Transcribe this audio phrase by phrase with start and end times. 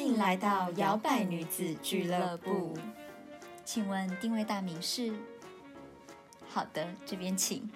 [0.00, 2.72] 欢迎来到摇摆女子俱乐部。
[3.66, 5.12] 请问定位大名是？
[6.48, 7.68] 好的，这边请。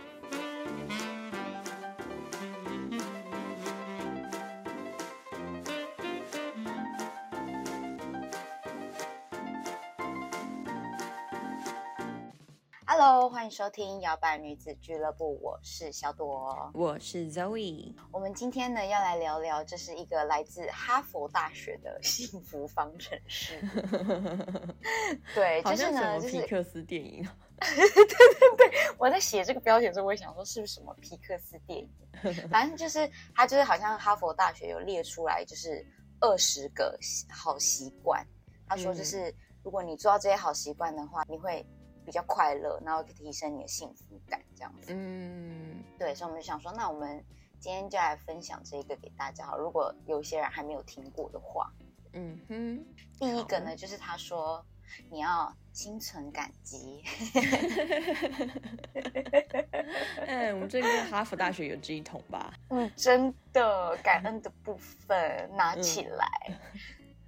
[13.24, 16.70] Hello，欢迎收听摇摆女子俱乐部，我是小朵。
[16.74, 23.58] 我是 Zoe，我们今天呢要来聊聊，这是一个来自哈佛大学的幸福方程式。
[25.34, 27.26] 对，就是呢，就是皮克斯电影
[27.58, 28.94] 对对对。
[28.98, 31.88] 我在写这个标题的时候，我也想说是不是什么皮克斯电影？
[32.52, 35.82] 反正就是它就是好像哈佛大学有列出来，就是
[36.20, 36.94] 二十个
[37.30, 38.22] 好习惯。
[38.68, 41.64] 他说就是、如果你做到这些好习惯的话，你会
[42.04, 44.92] 比较快乐，然后提升你的幸福感，这样子。
[44.92, 47.24] 嗯，对，所以我们就想说，那我们
[47.58, 49.56] 今天就来分享这个给大家好。
[49.56, 51.72] 如果有些人还没有听过的话，
[52.12, 52.84] 嗯哼，
[53.18, 54.64] 第一个呢，就是他说
[55.10, 57.02] 你要心存感激。
[60.26, 62.52] 哎，我们这个哈佛大学有这一桶吧？
[62.68, 66.28] 嗯，真的感恩的部分拿起来。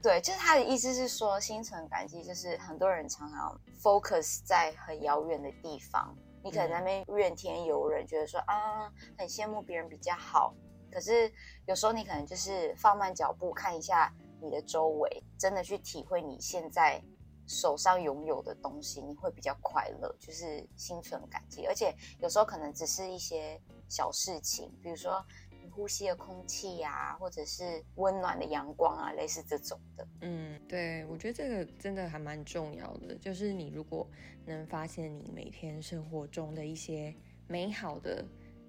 [0.02, 10.54] 对，就是他的意思是说，心存感激，就是很多人常常 focus 在很遥远的地方，你可能在那边怨天尤人，觉得说啊，很羡慕别人比较好。
[10.92, 11.30] 可是
[11.66, 17.02] 有时候你可能就是放慢脚步，看一下你的周围，真的去体会你现在
[17.46, 21.66] 手上拥有的东西，你会比较快乐，就是心存感激。
[21.66, 25.45] 而且有时候可能只是一些小事情，比如说你
[25.76, 30.08] 呼吸的空气呀、或者是温暖的阳光啊，类似这种的。
[30.22, 33.14] 嗯，对，我觉得这个真的还蛮重要的。
[33.16, 34.08] 就是你如果
[34.46, 37.14] 能发现你每天生活中的一些
[37.46, 38.24] 美好的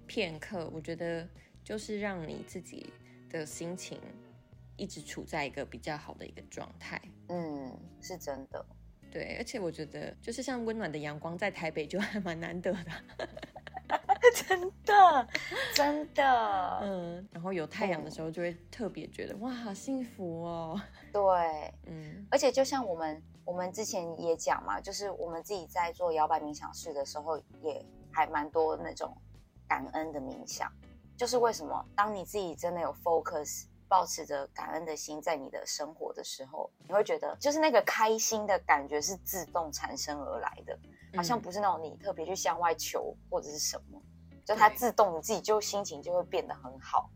[0.06, 1.26] 片刻，我觉得
[1.64, 2.92] 就是让你自己
[3.30, 3.98] 的心情
[4.76, 7.00] 一直处在一个比较好的一个状态。
[7.28, 8.64] 嗯，是真的。
[9.10, 12.90] 对，而且我觉得就是像温暖的阳光，在台北就还蛮难得的。
[14.48, 15.28] 真的，
[15.74, 20.80] 真的，嗯，然后有太阳的时候，就会特别觉得、哇，好幸福哦。
[21.12, 21.22] 对。
[21.86, 29.16] 嗯而且就像我们我们之前也讲嘛，就是我们自己在做摇摆冥想室的时候，也还蛮多那种
[29.66, 30.70] 感恩的冥想。
[31.16, 40.78] 就是为什么当你自己真的有 focus，保持着感恩的心在你的生活的时候，你会觉得就是那个开心的感觉是自动产生而来的，
[41.16, 44.00] 好像不是那种你特别去向外求或者是什么，
[44.48, 47.10] 就它自动你自己就心情就会变得很好。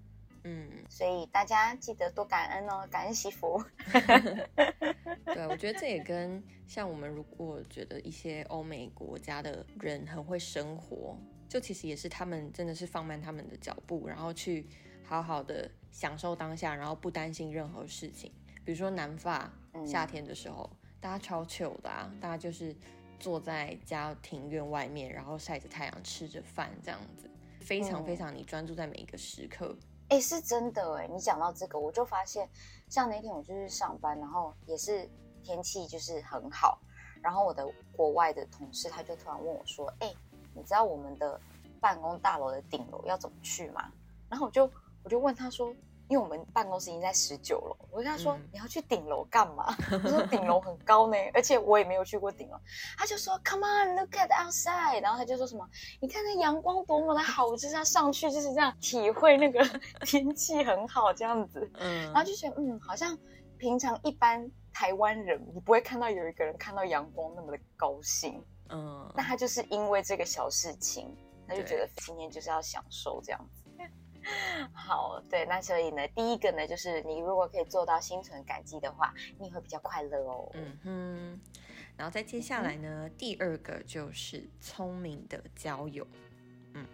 [0.45, 3.65] 嗯，所以大家记得多感恩哦，感恩惜福。
[5.25, 11.17] 对，我觉得这也跟像我们如果觉得一些欧美国家的人很会生活，
[11.49, 14.69] 就其实也是他们真的是放慢他们的脚步，然后去
[15.03, 18.31] 好好的享受当下，然后不担心任何事情。
[18.63, 20.69] 比如说南法嗯夏天的时候，
[21.01, 22.77] 大家超 chill 的啊，大家就是
[23.23, 29.77] 坐在家庭院外面，然后晒着太阳，吃着饭这样子，非常嗯非常你专注在每一个时刻。
[30.09, 31.07] 哎，是真的哎！
[31.07, 32.49] 你讲到这个，我就发现，
[32.89, 35.09] 像那天我就是上班，然后也是
[35.45, 36.81] 天气就是很好，
[37.23, 40.13] 然后我的国外的同事他就突然问我说：“哎，
[40.53, 41.41] 你知道我们的
[41.81, 43.89] 办公大楼的顶楼要怎么去吗？”
[44.29, 44.69] 然后我就
[45.05, 45.73] 我就问他说。
[46.13, 49.75] 因为我们办公室已经在十九楼，我就跟他说：“嗯你要去顶楼干嘛？”
[50.05, 52.61] 我说：“顶楼很高呢，而且我也没有去过顶楼。”
[52.99, 55.67] 他就说：“Come on, look at outside。”然后他就说什么
[56.03, 59.65] ：“你看那阳光多么的好，我就是要上去，就是这样体会那个
[60.03, 63.19] 天气很好这样子。”嗯然后就觉得，嗯，好像
[63.57, 68.45] 平常一般台湾人，你不会看到有一个人看到阳光那么的高兴。
[68.69, 71.11] 嗯，那他就是因为这个小事情，
[71.49, 73.62] 他就觉得今天就是要享受这样子。
[74.73, 80.51] 好，对，那所以呢，第一个呢，就是你如果可以做到心存感激的话，你会比较快乐哦。
[80.55, 81.41] 嗯哼，
[81.97, 86.07] 然后再接下来呢，第二个就是聪明的交友。
[86.75, 86.87] 嗯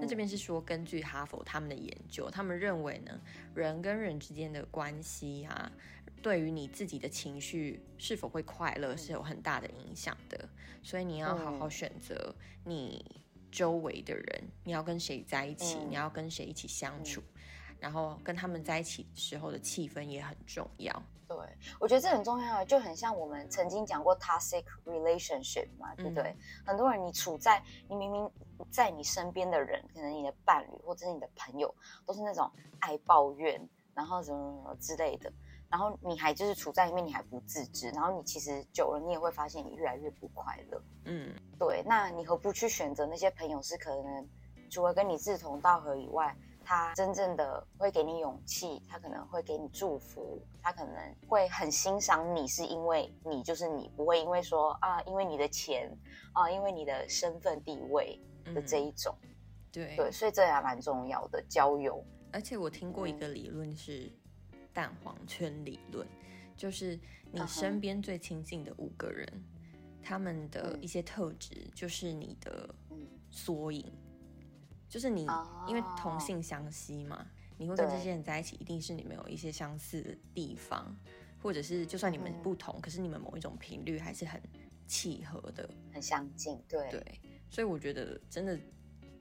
[0.00, 3.20] 那这边是说，根据哈佛他们的研究，他们认为呢，
[3.54, 5.70] 人跟人之间的关系啊，
[6.22, 10.48] 对于你自己的情绪是否会快乐是有很大的影响的。
[10.82, 12.34] 所以你要好好嗯选择
[12.64, 13.22] 你
[13.54, 17.22] 周围的人，你要跟谁在一起，嗯你要跟谁一起相处，
[17.78, 21.02] 然后跟他们在一起时候的气氛也很重要。
[21.28, 21.36] 对，
[21.78, 26.34] 我觉得这很重要，就很像我们曾经讲过 toxic relationship 嘛，对不对？
[26.66, 28.28] 很多人你处在你明明
[28.70, 31.72] 在你身边的人，可能你的伴侣或者是你的朋友，
[32.04, 33.60] 都是那种爱抱怨，
[33.94, 35.32] 然后什么什么之类的，
[35.70, 40.82] 然后你还就是处在里面，你还不自知，然后你其实久了，你也会发现你越来越不快乐。
[41.04, 44.28] 嗯对，那你何不去选择那些朋友是可能
[44.70, 55.90] 除了跟你志同道合以外，他真正的会给你勇气，他可能会给你祝福，他可能会很欣赏你，是因为你就是你，不会因为说啊，因为你的钱
[56.32, 58.18] 啊，因为你的身份地位
[58.54, 59.14] 的这一种。
[59.70, 62.02] 对对，所以这还蛮重要的交友。
[62.32, 64.10] 而且我听过一个理论是
[64.74, 66.06] 蛋黄圈理论，
[66.56, 66.98] 就是
[67.32, 69.26] 你身边最亲近的五个人，
[70.02, 72.68] 他们的一些特质就是你的
[73.30, 73.90] 缩影，
[74.88, 75.26] 就是你
[75.66, 77.24] 因为同性相吸嘛，
[77.56, 80.94] 你会跟这些人在一起，一定是你们有一些相似的地方，
[81.40, 84.42] 或者是就算你们不同，可是你们某一种频率还是很
[84.86, 86.60] 契合的，很相近。
[86.68, 86.90] 对。
[86.90, 88.58] 对，所以我觉得真的。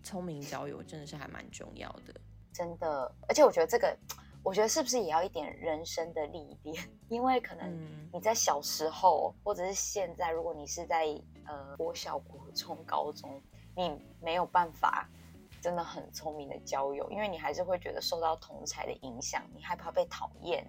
[0.06, 2.14] 聪明交友真的是还蛮重要的，
[2.52, 3.10] 真的。
[3.26, 3.98] 而且我觉得这个，
[4.44, 6.84] 我觉得是不是也要一点人生的历练？
[7.10, 11.06] 因为可能你在小时候，或者是现在，如果你是在
[11.46, 13.42] 呃国小、国中、高中，
[13.76, 15.10] 你没有办法
[15.62, 20.66] 真的很聪明的交友，因为你还是会觉得受到同才的影响，你害怕被讨厌，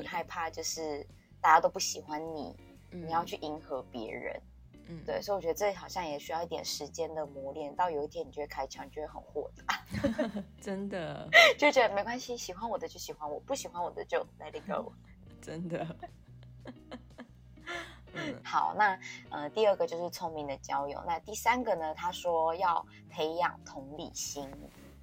[0.00, 1.04] 你害怕就是
[1.40, 2.56] 大家都不喜欢你，
[2.90, 4.34] 你要去迎合别人。
[4.36, 4.42] 嗯，
[5.04, 9.84] 对，所以我觉得这好像也需要一点时间的磨练，到有一天你就会开枪，就会很豁达，
[10.60, 14.92] 真的，就觉得没关系，喜欢我的就喜欢我，不喜欢我的就 let it go，
[15.42, 15.86] 真的。
[18.42, 18.98] 好，那
[19.30, 21.94] 呃，第二个就是聪明的交友，那第三个呢？
[21.94, 24.44] 他说要培养同理心，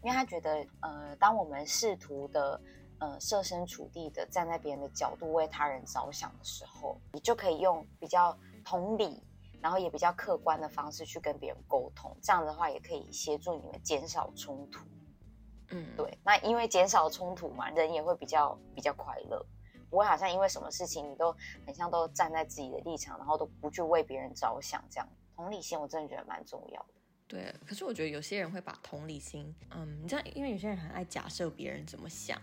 [0.01, 2.59] 因为他觉得呃，当我们试图的
[2.99, 9.23] 呃设身处地的站在别人的角度为他人着想的时候，你就可以用比较同理。
[9.61, 14.85] 然后也比较客观的方式去跟别人沟通，这样的话也可以协助你们减少冲突。
[15.69, 16.17] 嗯，对。
[16.23, 19.43] 那因为减少冲突嘛，人也会比较比较快乐，
[19.89, 21.35] 不会好像因为什么事情你都
[21.65, 26.87] 很像都站在自己的立场，然后都不去为别人着想，这样同理心我真的觉得蛮重要的。
[27.27, 32.39] 对，可是我觉得有些人会把同理心，嗯，你知道，因为有些人很爱假设别人怎么想，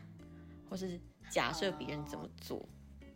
[0.69, 1.01] 或是
[1.31, 2.61] 假设别人怎么做，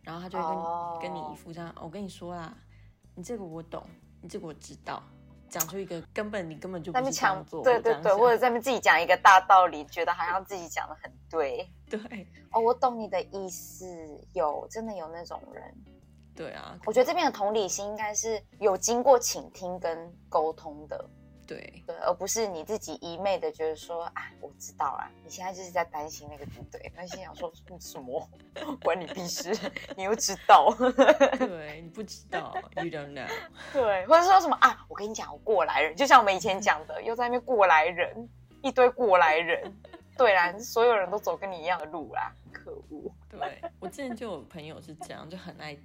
[0.02, 2.56] 然后他就会跟跟你一副这样，我跟你说啦。
[3.16, 3.82] 你这个我懂，
[4.20, 5.02] 你这个我知道，
[5.48, 7.04] 讲出一个根本你根本就不是
[7.64, 11.98] 对对对，或者在那自己讲一个大道理，觉得好像自己讲的很对， 对，
[12.52, 13.86] 哦，我懂你的意思，
[14.34, 15.74] 有真的有那种人，
[16.34, 21.08] 对啊，我觉得这边的同理心应该是有经过倾听跟沟通的。
[21.46, 21.82] 对。
[21.86, 28.28] 对，而不是你自己一昧的觉得说，啊，我知道啊，你现在就是在担心那个不对，那心想说什么，
[28.82, 29.56] 关你屁事，
[29.96, 30.74] 你又知道，
[31.38, 31.76] 对。
[31.86, 33.28] 你不知道，you don't know，
[33.72, 38.28] 对，或者说什么啊，我跟你讲，我过来人，就像我们以前讲的，又在那边过来人，
[38.62, 39.72] 一堆过来人，
[40.16, 43.12] 对啦，所有人都走跟你一样的路啦，可恶。
[43.30, 45.76] 对我之前就有朋友是这样，就很爱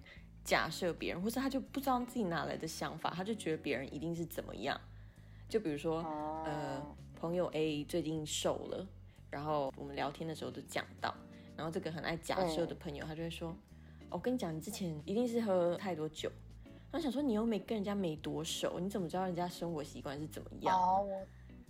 [0.44, 4.80] 假设别人，或是他就不知道自己哪来的想法，他就觉得别人一定是怎么样。
[5.52, 5.98] 就比如说，
[6.46, 6.82] 呃，
[7.20, 8.88] 朋友 A 最近瘦了，
[9.30, 11.14] 然后我们聊天的时候都讲到，
[11.58, 13.54] 然后这个很爱假设的朋友，他就会说
[14.10, 16.32] ：“我跟你讲，你之前一定是喝太多酒。”
[16.90, 21.06] 他想说：“你又没跟人家没多熟，你怎么知道人家生活习惯是怎么样？”哦，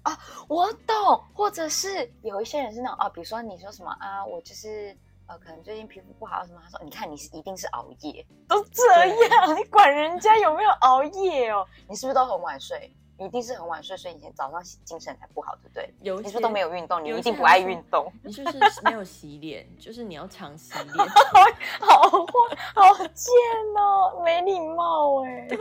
[0.04, 0.16] 啊，
[0.48, 4.95] 我懂，或者是有一些人是那种啊，比如说你说什么啊，我就是
[5.25, 8.84] 呃，可能最近皮肤不好什么，他说：“你看你是一定是熬夜，都这
[9.25, 11.68] 样，你管人家有没有熬夜哦？
[11.89, 12.95] 你是不是都很晚睡？”
[13.25, 15.94] 一定是很晚睡，所以前早上精神才不好，对不对？
[16.01, 18.12] 有你说都没有运动，你一定不爱运动。
[18.23, 21.07] 你就是没有洗脸，就是你要常洗脸。
[21.79, 23.31] 好坏，好贱
[23.77, 25.48] 哦，没礼貌哎。
[25.48, 25.57] 对，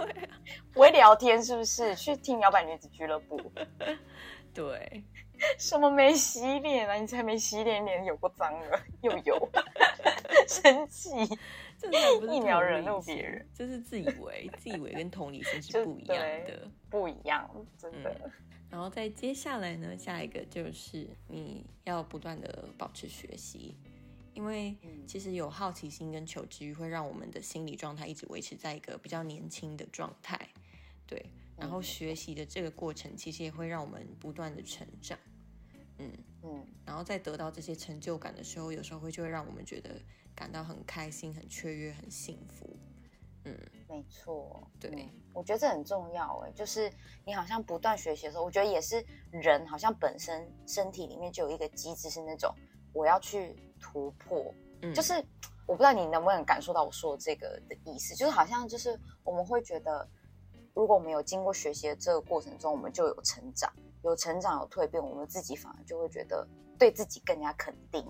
[0.73, 1.95] 不会聊天是不是？
[1.95, 3.41] 去听摇摆女子俱乐部。
[4.55, 5.05] 对，
[5.59, 6.95] 什么没洗脸啊？
[6.95, 9.49] 你才没洗脸，脸有过脏了，又有
[10.49, 11.11] 生气。
[12.31, 18.31] 一秒惹怒别人，就是自以为，自以为跟同理心是 不一样的，不一样，真的。
[18.69, 23.75] 然后再接下来呢，下一个就是你要不断的保持学习，
[24.35, 30.39] 因为其实有好奇心跟求知欲会让我们的心理状态一直维持在一个比较年轻的状态，
[31.07, 31.25] 对。
[31.57, 35.19] 然后学习的这个过程，其实也会让我们不断的成长，
[35.97, 36.67] 嗯嗯。
[36.85, 39.99] 然后在得到这些成就感的时候，有时候会就会让我们觉得。
[40.35, 42.77] 感到很开心、很雀跃、很幸福，
[43.45, 43.57] 嗯，
[43.89, 46.93] 没错，对，我觉得这很重要哎，就是
[47.25, 52.55] 你好像不断学习的时候，我觉得也是人好像本身身体里面就有一个机制是那种
[52.93, 55.15] 我要去突破，嗯，就是
[55.67, 60.09] 我不知道你能不能感受到我说的这个的意思，就是好像就是我们会觉得，
[60.75, 63.73] 如果我们有经过学习的这个过程中，我们就有成长，
[64.03, 66.47] 有成长有蜕变，我们自己反而就会觉得
[66.79, 68.05] 对自己更加肯定。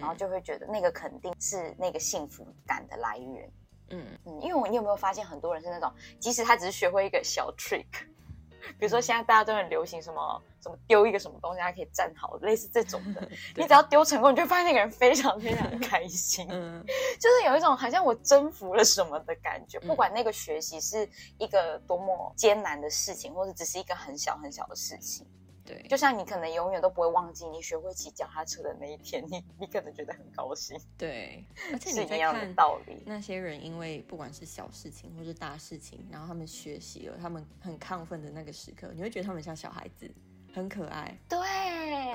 [0.00, 3.52] 然后就会觉得那个肯定是那个幸福感的来源，
[3.90, 7.86] 嗯嗯，因为我你有没有发现很多人是那种，即使他只是学会一个小 trick，
[8.78, 13.28] 比如说现在大家都很流行什么什么丢一个什么东西，他可以站好，类似这种的。
[13.56, 16.82] 你只要丢成功，你就发现那个人非常非常开心，嗯，
[17.20, 19.78] 就是有一种好像我征服了什么的感觉。
[19.80, 21.06] 不管那个学习是
[21.38, 25.26] 一个多么艰难的事情，或者只是一个很小很小的事情。
[25.64, 30.78] 对，就像你可能永远都不会忘记你学会骑脚踏车的那一天，你你可能觉得很高兴。
[30.98, 31.42] 对，
[31.72, 33.02] 而且是你在一样的看道理。
[33.06, 40.10] 那些人，因为不管是小事情或是大事情，然后他们学习了，他们很亢奋的那个时刻，你会觉得他们像小孩子，
[40.52, 41.18] 很可爱。
[41.28, 41.38] 对，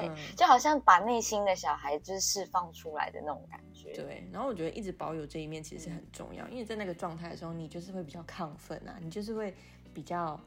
[0.07, 3.91] 嗯就好像把内心的小孩就是释放出来的那种感觉。
[3.93, 9.51] 对，然后我觉得一直保有这一面其实是很重要，因为在那个状态的时候，你就是会比较亢奋啊，你就是会
[9.91, 10.39] 比较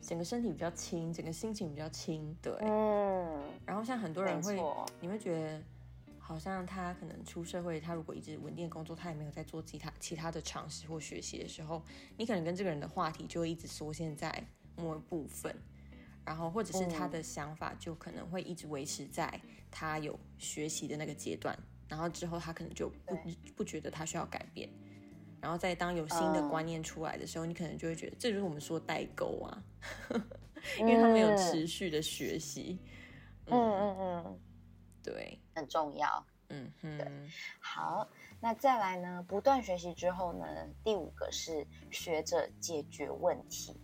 [0.00, 2.36] 整个身体比较轻，整个心情比较轻。
[2.40, 4.60] 对，嗯，然后像很多人会，
[5.00, 5.62] 你会觉得
[6.18, 11.82] 好像他可能出社会，他如果一直稳定工作，他也没有在做其他其他的尝试或学习的时候，
[12.16, 15.54] 你可能跟这个人的话题就会一直缩限在某一部分，
[16.24, 23.16] 然后或者是他的想法就可能会一直维持在他有学习的那个阶段，然后之后他可能就不
[23.56, 24.68] 不觉得他需要改变。
[25.46, 29.62] 然后再当有新的嗯观念出来的时候，你可能就会觉得这就是我们说代沟啊，
[30.80, 32.76] 因为他没有嗯持续的学习。
[33.46, 34.40] 嗯嗯嗯，
[35.04, 36.26] 对，很重要。
[36.48, 36.98] 嗯哼，
[37.60, 38.08] 好，
[38.40, 39.24] 那再来呢？
[39.28, 40.44] 不断学习之后呢？
[40.82, 43.80] 第五个是学着解决问题，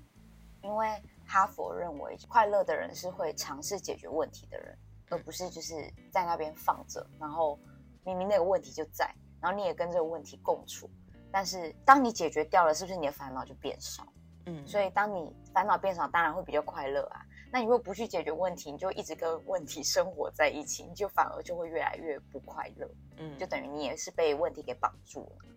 [0.65, 0.89] 因为
[1.25, 4.77] 哈佛认为快乐的人是会尝试解决问题的人，
[5.11, 5.75] 而不是就是
[6.11, 7.57] 在那边放着，然后
[8.05, 10.91] 明明那个问题就在，然后你也跟这个问题共处，
[11.33, 14.07] 但是当你解决掉了，是不是你的烦恼就变少？
[14.47, 17.23] 嗯，所以当你烦恼变少，当然会比较快乐啊。
[17.51, 22.91] 那你如果不去解决问题，你就一直跟问题生活在一起，你就反而就会越来越不快乐。
[23.19, 25.49] 嗯，就等于你也是被问题给绑住了。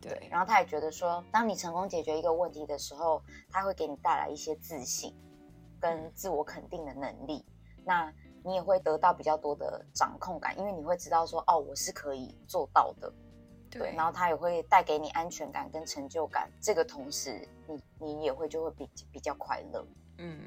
[0.00, 5.14] 对，然后他也觉得说，当你成功解决一个问题的时候，他会给你带来一些自信
[5.80, 7.44] 跟自我肯定的能力。
[7.84, 8.12] 那
[8.44, 13.12] 你也会得到比较多的掌控感，因为你会知道说，哦，我是可以做到的。
[13.78, 16.50] 对，然后他也会带给你安全感跟成就感。
[16.60, 19.86] 这个同时，你你也会就会比比较快乐。
[20.18, 20.38] 嗯，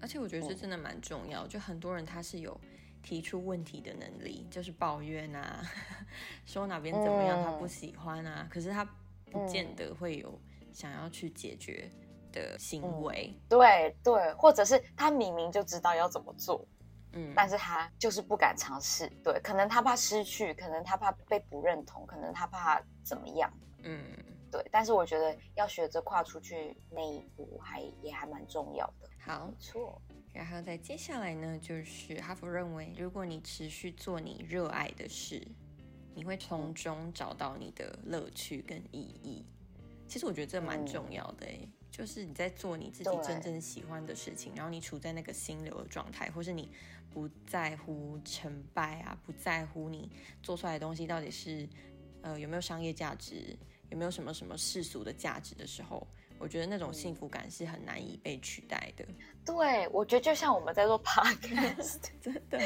[0.00, 2.58] 而且我觉得这真的蛮重要，就很多人他是有
[3.02, 5.62] 提出问题的能力，就是抱怨啊，
[6.44, 8.84] 说哪边怎么样他不喜欢啊，可是他
[9.30, 10.38] 不见得会有
[10.72, 11.90] 想要去解决
[12.32, 13.34] 的行为。
[13.48, 16.66] 对对，或者是他明明就知道要怎么做，
[17.12, 19.08] 嗯，但是他就是不敢尝试。
[19.22, 23.52] 对，可能他怕失去，可能他怕被不认同，可能他怕怎么样。
[23.84, 24.02] 嗯，
[24.50, 29.08] 对，但是我觉得要学着跨出去那一步还，也还蛮重要的。
[29.20, 30.00] 好没，错，
[30.32, 35.46] 然后再接下来呢，就是哈佛认为，如果你持续做你热爱的事，
[36.14, 39.46] 你会从中找到你的乐趣跟意义。
[40.06, 46.70] 其实我觉得这蛮重要的诶、就是你在做你自己真正喜欢的事情，然后你处在那个心流的状态，或是你
[47.10, 50.10] 不在乎成败啊，不在乎你
[50.42, 51.68] 做出来的东西到底是
[52.22, 53.56] 呃有没有商业价值，
[53.90, 56.06] 有没有什么什么世俗的价值的时候，
[56.38, 59.04] 我觉得那种幸福感是很难以被取代的。
[59.44, 62.60] 对我觉得就像我们在做 podcast， 真的，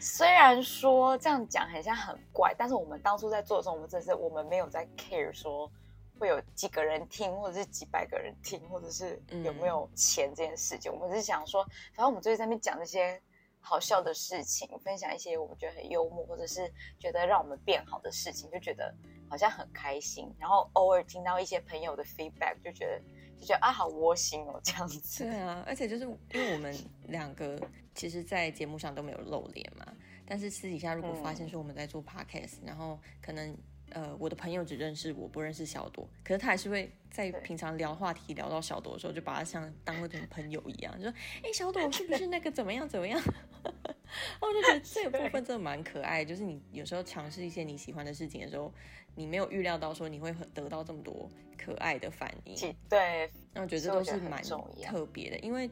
[0.00, 5.70] 虽然说这样讲很像很怪，但是我们当初在做的时候，我们真的是我们没有在 care 说
[6.18, 10.92] 会有几个人听，或者是几百个人听，或者是有没有钱这件事情。
[10.92, 13.20] 我们是想说，反正我们就在那边讲一些
[13.60, 18.94] 好笑的事情，分享一些我们觉得很幽默，或者是觉得让我们变好的事情，就觉得
[19.28, 20.32] 好像很开心。
[20.38, 23.00] 然后偶尔听到一些朋友的 feedback，就觉得
[23.40, 25.24] 就觉得啊，好窝心哦，这样子。
[25.24, 26.74] 对啊，而且就是因为我们
[27.08, 27.60] 两个
[27.94, 29.86] 其实，在节目上都没有露脸嘛，
[30.26, 33.56] 但是私底下如果发现说我们在做 podcast，、然后可能
[33.94, 43.18] 呃我的朋友只认识我，不认识小朵，可是他还是会在平常聊话题聊到小朵的时候，就把他像当那种朋友一样，就说哎、小朵是不是那个怎么样怎么样？
[44.40, 48.72] 我就觉得这个部分真的蛮可爱，就是你有时候尝试一些你喜欢的事情的时候，
[49.14, 52.54] 你没有预料到说你会得到这么多可爱的反应。
[52.54, 55.68] 其对，那我觉得这都是蛮特别的，因为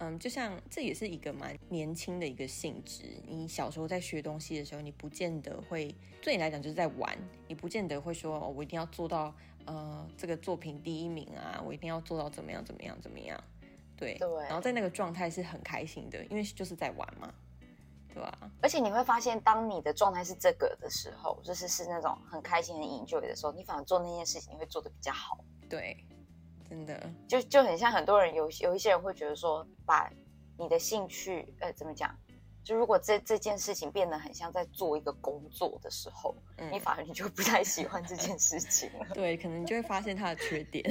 [0.00, 3.04] 嗯，就像这也是一个蛮年轻的一个性质。
[3.28, 7.16] 你小时候在学东西的时候，你不见得会对你来讲就是在玩，
[7.46, 9.34] 你不见得会说、哦、我一定要做到
[9.66, 13.38] 呃这个作品第一名啊，我一定要做到怎么样怎么样怎么样。
[13.94, 17.34] 对，对然后在那个状态是很开心的，因为就是在玩嘛，
[18.08, 25.44] 对吧、而且你会发现，当你的状态是这个的时候，就是是那种很开心、很 enjoy 的时候，你反而做那件事情，你会做的比较好。
[25.68, 25.94] 对，
[26.70, 30.08] 真的，就就很像很多人有有一些人会觉得说，把
[30.56, 32.16] 你的兴趣，呃，怎么讲，
[32.62, 39.06] 就如果这这件事情变得很像在做一个工作的时候，嗯你反而你就不太喜欢这件事情了。
[39.14, 40.88] 对，可能你就会发现它的缺点。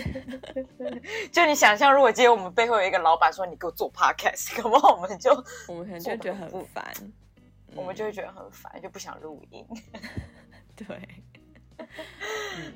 [1.32, 5.32] 就你想象，如果今天我们背后有一个老板说你给我做 podcast，可能我们就、
[5.70, 6.94] 我们可能就会觉得很烦，
[7.74, 9.66] 我们就会觉得很烦，就不想录音。
[10.76, 11.08] 对，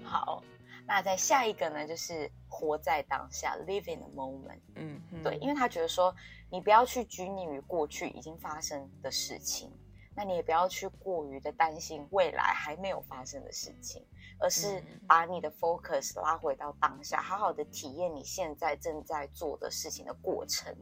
[0.03, 0.41] 好，
[0.85, 4.59] 那在下一个呢，就是活在当下，live in the moment。
[4.75, 6.13] 嗯，嗯对，因为他觉得说，
[6.49, 9.71] 你不要去拘泥于过去已经发生的事情，
[10.15, 14.05] 那你也不要去过于的担心未来还没有发生的事情，
[14.39, 20.75] 而是嗯把你的 focus 拉回到当下，好好的体验你现在正在做的事情的过程，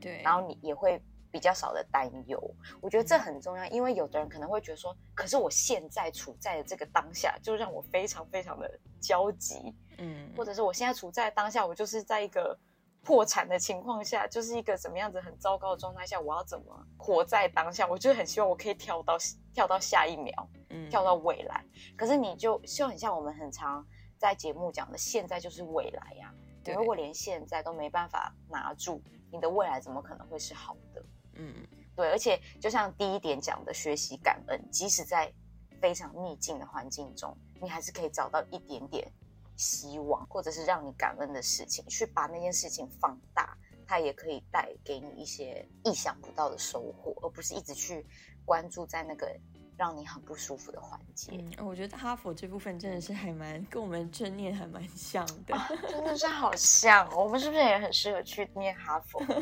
[0.00, 1.02] 对，然后你也会
[1.36, 2.42] 比较少的担忧。
[2.80, 12.58] 我觉得这很重要，因为有的人可能会觉得说，可是我现在处在的这个当下，就让我非常非常的焦急，嗯，或者是我现在处在当下，我就是在一个
[13.02, 17.86] 破产的情况下，就是一个怎么样子很糟糕的状态下，我要怎么活在当下？
[17.86, 19.18] 我就很希望我可以跳到
[19.52, 21.62] 跳到下一秒，嗯跳到未来。
[21.98, 31.04] 可是你就就很像我们很常在节目讲的，现在就是未来呀、你对如果连现在都没办法拿住，你的未来怎么可能会是好的？
[31.38, 31.66] 嗯。
[31.94, 35.32] 对，而且就像第一点讲的，学习感恩，即使在
[35.80, 39.10] 非常逆境的环境中，你还是可以找到一点点
[39.56, 48.06] 希望，或者是让你感恩的事情，去把那件事情放大，它也可以带给你一些意想不到的收获，而不是一直去
[48.44, 49.34] 关注在那个
[49.76, 51.32] 让你很不舒服的环节。
[51.32, 55.54] 嗯，我觉得哈佛这部分真的是还蛮跟我们正念还蛮像的。
[55.54, 59.20] 啊，真的是好像哦，我们是不是也很适合去念哈佛？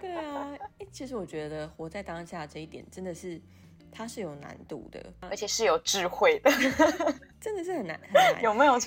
[0.00, 3.40] 对啊，诶其实我觉得活在当下这一点真的是
[3.90, 6.50] 它是有难度的，而且是有智慧的，
[7.40, 8.40] 真的是很难很难。
[8.44, 8.78] 有没有？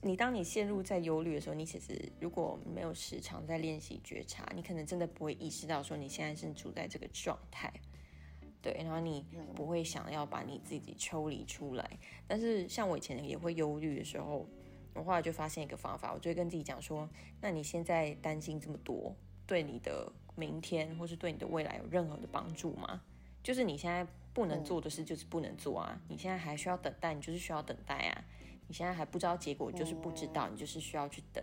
[0.00, 7.72] 你当你陷入在忧虑的时候，你其实如果没有时常在练习觉察，你可能真的不会意识到说你现在是处在这个状态。
[8.62, 11.98] 对，然后你嗯不会想要把你自己抽离出来。
[12.26, 14.48] 但是像我以前也会忧虑的时候，
[14.94, 17.06] 我后来就发现一个方法，我就会跟自己讲说：
[17.42, 19.14] 那你现在担心这么多，
[19.46, 23.02] 对你的明天或是对你的未来有任何的帮助吗？
[23.42, 26.00] 就是你现在不能做的事，就是不能做啊。
[26.08, 28.24] 你现在还需要等待，你就是需要等待啊。
[28.74, 31.40] 你现在还不知道结果，就是不知道，你就是需要去等，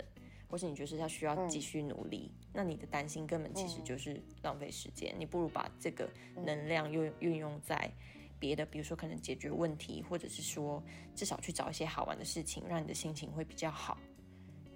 [0.49, 2.29] 或是你就是要需要继续努力。
[2.51, 7.89] 那你的担心根本其实就是浪费时间，你不如把这个能量运运用在
[8.38, 10.84] 别的，比如说可能解决问题，或者是说
[11.15, 13.97] 至少去找一些好玩的事情，让你的心情会比较好。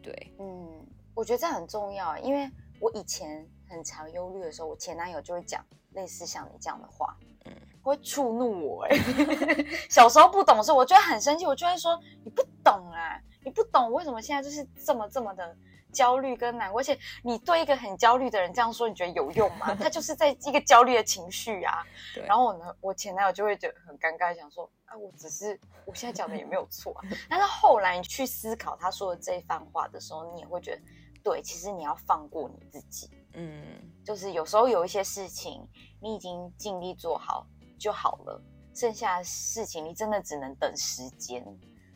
[0.02, 7.52] 对，嗯，我觉得这很重要，因为我以前很常忧虑的时候，我前男友就会讲类似像你这样的话，嗯，
[7.82, 8.96] 会触怒我、哎，
[9.90, 15.56] 小时候不懂事，我就会很生气，我就会说你不懂啊，你不懂为什么现在就是这么这么的
[15.94, 19.74] 焦虑跟难过，而且你对一个很焦虑的人这样说，你觉得有用吗？
[19.80, 21.86] 他就是在一个焦虑的情绪啊。
[22.26, 27.02] 然后我呢，我前男友就会觉得很尴尬，想说啊，我只是我现在讲的也没有错啊。
[27.30, 30.82] 但是后来你去思考他说的这一番话的时候，你也会觉得，
[31.24, 33.64] 对，其实你要放过你自己，嗯，
[34.04, 35.66] 就是有时候有一些事情
[36.02, 37.48] 你已经尽力做好
[37.80, 38.42] 就好了，
[38.74, 41.42] 剩下的事情你真的只能等时间。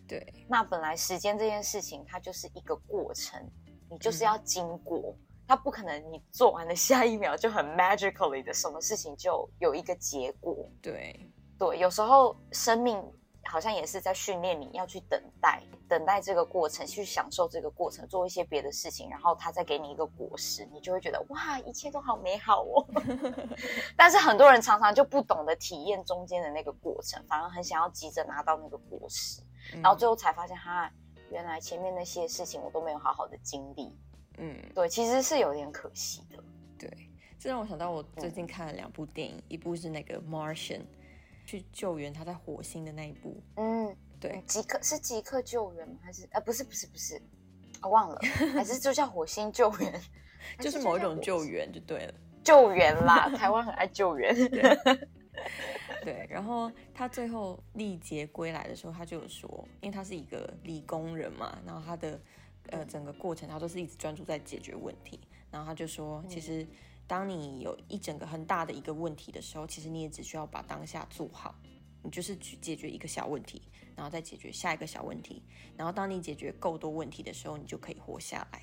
[0.09, 3.39] 对，那本来时间这件事情，它就是一个过程，
[3.91, 5.15] 你就是要经过，
[5.47, 10.67] 它不可能你做完了下一秒就很 magically 的什么事情就有一个结果。
[10.81, 12.99] 对，对，有时候生命
[13.45, 22.85] 好像也是在训练你要去等待，等待这个过程，去享受这个过程，做一些别的事情，然后它再给你一个果实，你就会觉得哇，一切都好美好哦。
[23.95, 29.41] 但是很多人常常就不懂得体验中间的那个过程，反而很想要急着拿到那个果实，
[29.73, 30.91] 然然后最后才发现哈，
[31.29, 33.95] 原来前面那些事情我都没有好好的经历。
[34.37, 36.43] 嗯，对，其实是有点可惜的。
[36.77, 36.89] 对，
[37.37, 40.79] 这让我想到我最近看了两部电影，一部是那个《Martian》，
[41.45, 43.41] 去救援他在火星的那一部。
[43.55, 45.95] 嗯，对，即刻是即刻救援吗？
[46.03, 47.21] 还是啊不是不是不是，
[47.81, 48.19] 我、忘了，
[48.53, 49.91] 还是就叫火星救援，
[50.57, 52.13] 还就是某一种救援就对了。
[52.43, 53.29] 救援啦。
[53.35, 54.33] 台湾很爱救援。
[54.49, 54.61] 对，
[56.29, 62.19] 然后他最后历劫归来的时候，他就有说，因为他是一个理工人嘛，然后他的
[62.69, 65.19] 呃整个过程他都是一直专注在解决问题，
[65.51, 66.65] 然后他就说，其实
[67.07, 71.55] 当你有一整个很大的一个问题的时候，其实你也只需要把当下做好，
[72.03, 73.61] 你就是去解决一个小问题，
[73.95, 75.43] 然后再解决下一个小问题，
[75.75, 78.61] 然后当你解决够多问题的时候，你就可以活下来。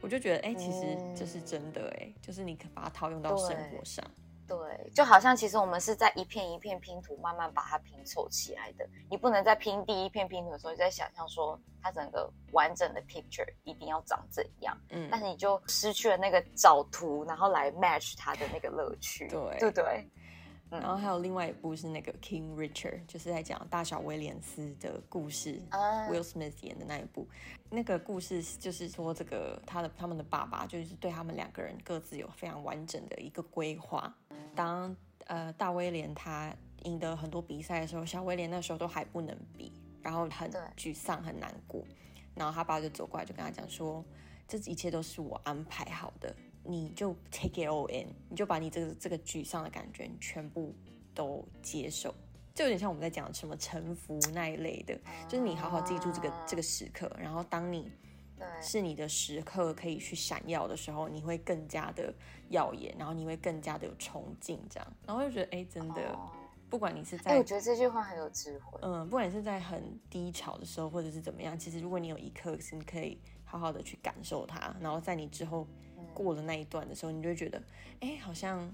[0.00, 4.04] 我就觉得，哎，其实这是真的，哎，就是你可把它套用到生活上。
[4.52, 8.86] 对，就好像其实我们是在一片一片拼图慢慢把它拼凑起来的。
[9.10, 20.08] 你不能在拼第一片拼图的时候，就在想象说它整个完整的 picture 一定要长怎样，嗯，但是你就失去了那个找图然后来 match 它的那个乐趣，对对不对？
[20.80, 27.26] 然后还有另外一部是那个 King Richard，就是在讲大小威廉斯的故事、啊 w i l l Smith 演的那一部。
[27.70, 34.14] 那个故事就是说，这个他的他们的爸爸就是对他们两个人各自有非常完整的一个规划。
[34.54, 34.94] 当
[35.26, 36.54] 呃大威廉他
[36.84, 41.82] 赢得很多比赛的时候，小威廉那时候都还不能比，然后很沮丧很难过。
[42.34, 44.04] 然后他爸就走过来就跟他讲说，
[44.48, 50.74] 这一切都是我安排好的，你就 take it all in，你就把你这个这个沮丧的感觉你全部
[51.14, 52.14] 都接受，
[52.54, 54.98] 就有点像我们在讲什么臣服那一类的，
[55.28, 57.90] 就是你好好记住这个这个时刻，然后当你
[58.36, 62.12] 对，是你的时刻可以去闪耀的时候，你会更加的
[62.48, 66.30] 耀眼，然后你会更加的有冲劲，这样，然后就觉得哎，真的，哦。
[66.70, 68.78] 不管你是哎、我觉得这句话很有智慧。
[68.80, 75.81] 嗯，不管你是在很低潮的时候，或者是怎么样，其实如果你有一刻是你可以好好的去感受它，然后在你之后嗯
[76.14, 77.62] 过了那一段的时候，你就会觉得，
[78.00, 78.72] 哎，好像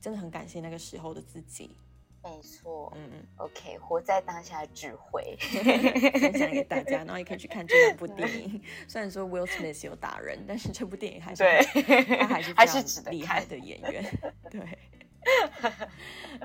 [0.00, 1.76] 真的很感谢那个时候的自己，
[2.22, 2.92] 没错。
[2.96, 5.36] 嗯嗯，，OK，活在当下的智慧。
[6.20, 8.62] 分享给大家， 然后也可以去看这两部电影。
[8.86, 13.48] 虽然说 Will Smith 有打人，但是这部电影还是对他还是 还是值得厉害看。
[13.48, 14.04] 的演员，
[14.50, 14.78] 对，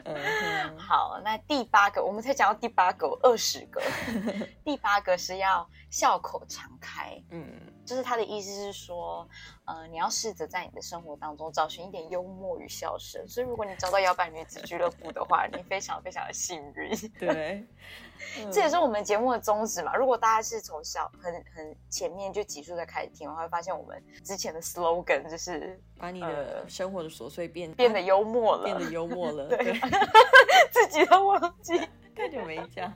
[0.04, 3.82] 嗯哼，好，那第八个，我们才讲到第八个，二十个。
[4.63, 7.45] 第八个是要笑口常开，嗯
[7.86, 9.28] 就是他的意思是说，
[9.65, 13.26] 呃，你要试着在你的生活当中找寻一点幽默与笑声。
[13.28, 16.89] 所以，如果你找到摇摆女子俱乐部的话，你非常非常的幸运。
[17.19, 17.65] 对，
[18.52, 19.95] 这也是我们节目的宗旨嘛。
[19.95, 29.74] 如果大家是从小很很前面就急速在开始听会发现我们之前的 slogan 就是把你的生活的琐碎变变得幽默了，变得幽默了，对对，
[30.71, 31.80] 自己都忘记。
[32.15, 32.91] 太久没讲。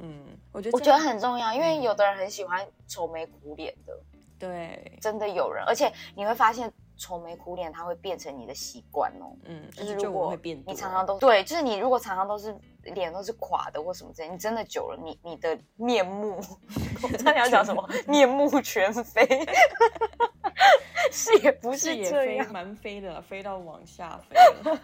[0.00, 3.92] 嗯，我觉得我觉得很重要，因为有的人很喜欢愁眉苦脸的，
[4.38, 9.36] 对，真的有人，而且你会发现愁眉苦脸它会变成你的习惯哦。
[9.44, 16.40] 嗯，就是如果你常常都对，就是你如果常常都是脸都是垮的或什么之类，你真的久了，你你的面目，
[17.02, 19.26] 我差点要讲什么 面目全非，
[21.12, 22.52] 是也不是是也飞这样。
[22.52, 24.36] 蛮飞的啦，飞到往下飞
[24.70, 24.80] 了。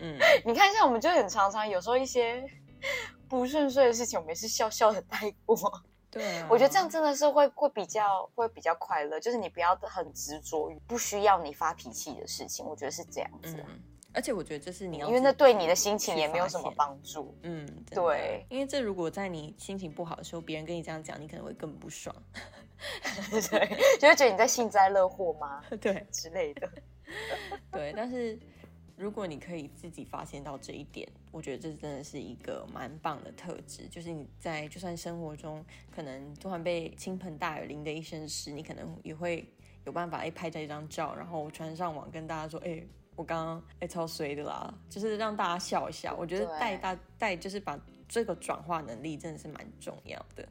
[0.00, 2.44] 嗯，你看，像我们就很常常有时候一些
[3.28, 5.56] 不顺遂的事情，我们也是笑笑的带过。
[6.10, 13.82] 对啊，我觉得这样真的是会会比较会比较快乐，就是你不要很执着于不需要你发脾气的事情，我觉得是这样子啊、嗯，
[14.14, 17.36] 而且我觉得这是你要因为那对你的心情也没有什么帮助。
[17.42, 22.16] 嗯，对，因为这如果在你心情不好的时候，别人跟你这样讲，你可能会更不爽。
[23.30, 26.70] 对，就会觉得你在幸灾乐祸吗对之类的。
[27.70, 28.38] 对，但是
[28.98, 33.86] 如果你可以自己发现到这一点，我觉得这真的是一个蛮棒的特质。
[33.88, 39.48] 就是你在就算生活中可能突然被倾盆大雨淋的一身湿，你可能也会
[39.84, 42.84] 有办法哎拍这一张照，然后传上网跟大家说，哎，
[43.14, 46.16] 我刚刚哎超衰的啦，就是让大家笑一笑。
[46.18, 50.48] 我觉得带大带就是把这个转化能力真的是蛮重要的。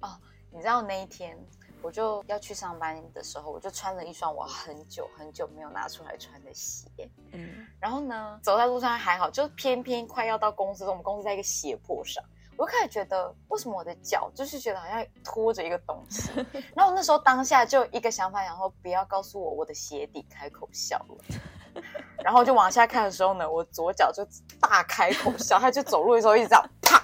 [0.00, 0.18] 哦
[0.52, 1.38] 你知道那一天
[1.82, 6.86] 我就要去上班的时候，我就穿了一双我很久很久没有拿出来穿的鞋。
[7.32, 12.22] 嗯然后呢，走在路上还好，就偏偏快要到公司，我们公司在一个斜坡上，
[12.56, 16.30] 我就开始觉得，为什么我的脚就是觉得好像拖着一个东西？
[16.76, 21.82] 然后那时候当下就一个想法，然后不要告诉我我的鞋底开口笑了。
[22.22, 24.26] 然后就往下看的时候呢，我左脚就
[24.60, 26.98] 大开口笑，他就走路的时候一直这样啪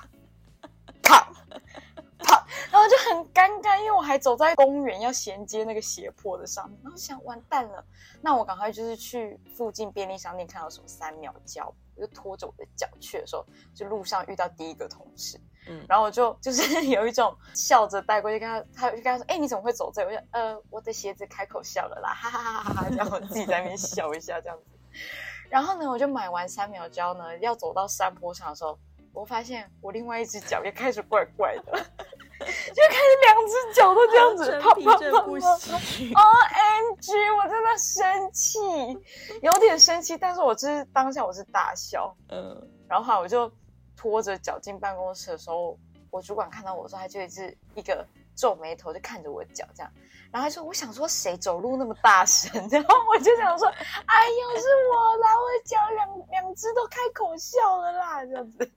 [1.02, 1.32] 啪啪，
[2.76, 7.82] 然后就很尴尬，因为我还走在公园要衔接那个斜坡的上面，然后想完蛋了，
[8.20, 20.04] 那我赶快就是去附近便利商店看到什么三秒胶，我就拖着我的脚去的时候，就路上遇到第一个同事，嗯然后我就就是 有一种笑着带过去跟他，他就跟他说，哎、你怎么会走这？
[20.04, 24.76] 我就呃，我的鞋子开口笑了啦，哈哈哈哈哈哈，这样我自己在那边笑一下这样子。
[25.48, 28.78] 然后呢，我就买完三秒胶呢，要走到山坡上的时候，
[29.14, 31.86] 我发现我另外一只脚也开始怪怪的，
[32.38, 35.78] 就开始两只脚都这样子啪啪啪啪啪。
[35.80, 36.12] 行。
[36.12, 37.12] O M G！
[37.30, 38.58] 我真的生气，
[39.42, 43.50] 有点生气，但是我就是当下我是大笑，嗯然后我就
[43.96, 45.78] 拖着脚进办公室的时候，
[46.10, 49.90] 我主管看到我说，他就一直一个皱眉头就看着我脚这样，
[50.30, 58.70] 然后他说，我想说谁走路那么大声， 然后我就想说，哎呦是我啦，我的脚两两只都开口笑了啦，这样子。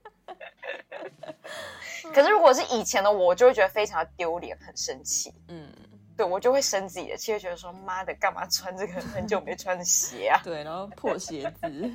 [2.14, 5.34] 可是如果是以前的我，我就会觉得非常的丢脸，很生气。
[5.48, 5.68] 嗯，
[6.20, 10.38] 对我就会生自己的气，会觉得说妈的，干嘛穿这个很久没穿的鞋啊？
[10.44, 11.90] 对，然后破鞋子，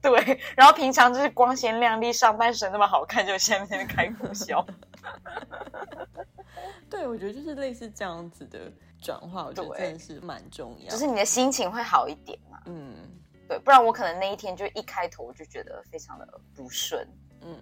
[0.00, 4.64] 对，然后平常就是光鲜亮丽，上半身那么好看，就现在在那边开口笑。
[6.88, 8.70] 对，我觉得就是类似这样子的
[9.02, 10.88] 转化，我觉得真的是蛮重要。
[10.88, 12.62] 就是你的心情会好一点嘛。
[12.66, 12.94] 嗯
[13.48, 17.04] 对，不然我可能那一天就一开头我就觉得非常的不顺。
[17.40, 17.58] 嗯，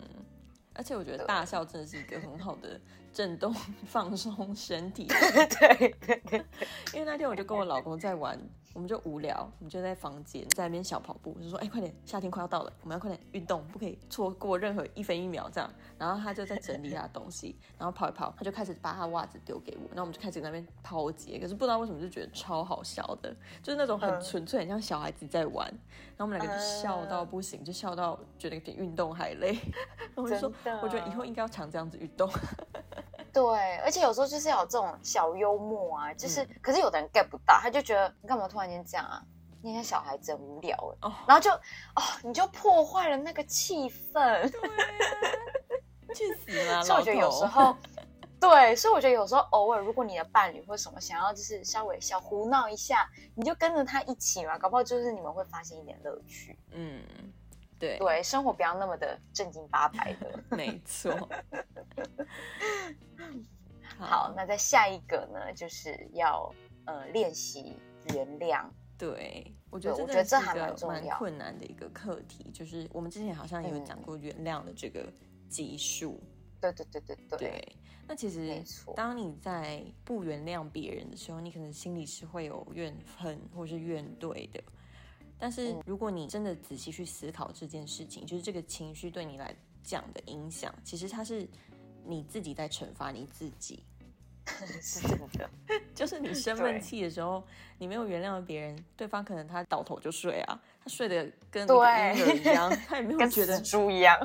[0.74, 2.78] 而且我觉得大笑真的是一个很好的
[3.14, 3.54] 震动
[3.86, 5.06] 放松身体。
[5.08, 5.94] 对
[6.92, 8.38] 因为那天我就跟我老公在玩，
[8.74, 23.32] 我们就无聊，我们就在房间在那边小跑步，就说：“哎、快点，夏天快要到了，我们要快点运动，不可以错过任何一分一秒。”这样，然后他就在整理他的东西， 然后跑一跑，他就开始把他袜子丢给我，然后我们就开始在那边抛接，可是不知道为什么就觉得超好笑的，
[23.62, 25.66] 就是那种很嗯纯粹，很像小孩子在玩，
[26.16, 29.52] 然后我们两个就笑到不行，就笑到觉得比运动还累。
[29.52, 32.28] 然 后我就说，我觉得以后应该要常这样子运动。
[33.32, 33.42] 对，
[33.78, 39.22] 而且有时候就是要有这种小幽默啊，就是，嗯可是有的人 get 不到，他就觉得你干嘛突然间这样啊？
[39.62, 44.52] 那些小孩子很无聊哎，哦然后就哦，你就破坏了那个气氛。
[46.14, 46.82] 去死了！
[46.84, 47.76] 所以我觉得有时候，
[48.38, 56.56] 对，所以我觉得有时候偶尔，如果你的伴侣或什么想要就是稍微小胡闹一下，你就跟着他一起嘛，搞不好就是你们会发现一点乐趣。
[56.70, 57.02] 嗯，
[57.78, 60.38] 对对，生活不要那么的正经八百的。
[60.54, 61.12] 没错。
[63.98, 66.48] 好，那在下一个呢，就是要
[66.84, 67.76] 呃练习
[68.12, 68.64] 原谅。
[68.96, 75.12] 对，我觉得这真的是一我觉得这还蛮个蛮重要困难的一个课题，就是我们之前好像也有嗯讲过原谅的这个
[75.48, 76.20] 级数。
[76.60, 84.62] 对对对对对，对，那其实没错当你在不原谅别人的时候，你可能心里是会有怨恨或是怨怼的。
[85.36, 91.46] 但是嗯如果你真的仔细去思考这件事情，就是这个情绪对你来讲的影响，其实它是
[92.06, 93.84] 你自己在惩罚你自己。
[94.80, 95.50] 是真的。
[95.94, 97.42] 就是你生闷气的时候，
[97.78, 104.18] 你没有原谅别人，对方可能他倒头就睡啊，他睡得跟婴儿一样， 他也没有觉得猪一样，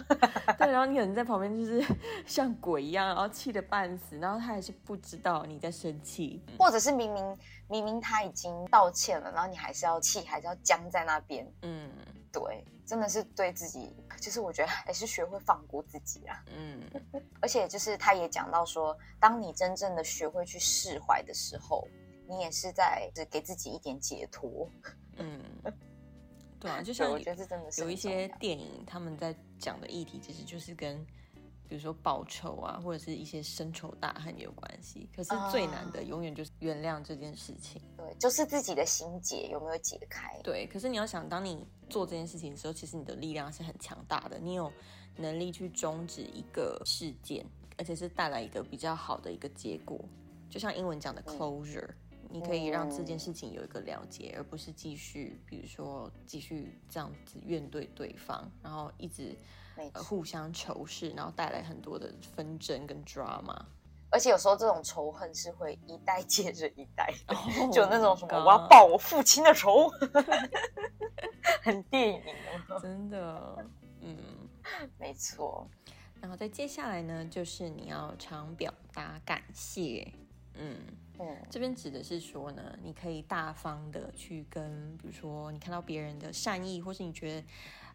[0.58, 1.84] 对，然后你可能在旁边就是
[2.26, 6.42] 像鬼一样，然后气得半死，然后他还是不知道你在生气。
[6.48, 7.38] 嗯或者是明明
[7.70, 11.48] 明明他已经道歉了，然后你还是要气，还是要僵在那边。
[11.62, 11.90] 嗯
[12.32, 16.44] 对，真的是对自己，就是我觉得还是学会放过自己啊。
[16.58, 16.82] 嗯，
[17.40, 21.88] 而且就是他也讲到说，当你真正的学会去释怀的时候，
[22.28, 24.68] 你也是在是给自己一点解脱。
[25.18, 25.40] 嗯，
[26.60, 31.06] 对啊，就，像我觉得这真的是有一些电影他们在讲的议题，其实就是跟
[31.70, 35.08] 比如说报仇啊，或者是一些深仇大恨有关系。
[35.16, 37.80] 可是最难的啊永远就是原谅这件事情。
[37.96, 40.38] 对，就是自己的心结有没有解开？
[40.44, 44.72] 对，可是你要想，当你做这件事情的时候，其实你的力量是很强大的，你有
[45.16, 47.46] 能力去终止一个事件，
[47.78, 50.04] 而且是带来一个比较好的一个结果。
[50.50, 51.88] 就像英文讲的 closure，、
[52.30, 59.36] 你可以让这件事情有一个了结，而不是继续，比如说继续这样子怨对对方，然后一直。
[59.94, 63.58] 呃互相仇视，然后带来很多的纷争跟 drama。
[64.10, 67.36] 而且有时候这种仇恨是会一代接着一代，哦
[67.72, 69.90] 就那种什么我要报我父亲的仇，
[71.64, 72.22] 很电影
[72.68, 72.78] 哦。
[72.82, 73.66] 真的，
[74.02, 74.18] 嗯。
[75.00, 75.66] 没错，
[76.20, 80.12] 然后再接下来呢，就是你要常表达感谢。
[80.56, 80.78] 嗯，
[81.20, 87.48] 嗯这边指的是说呢，你可以大方的去跟，比如说你看到别人的善意，或是你觉得，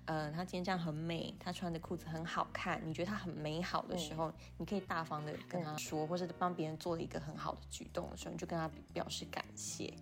[0.04, 9.92] 呃，他今天这样很美，他穿的裤子很好看，你觉得他很美好的时候，你可以大方的跟他说，或是帮别人做了一个很好的举动的时候，你就跟他表示感谢。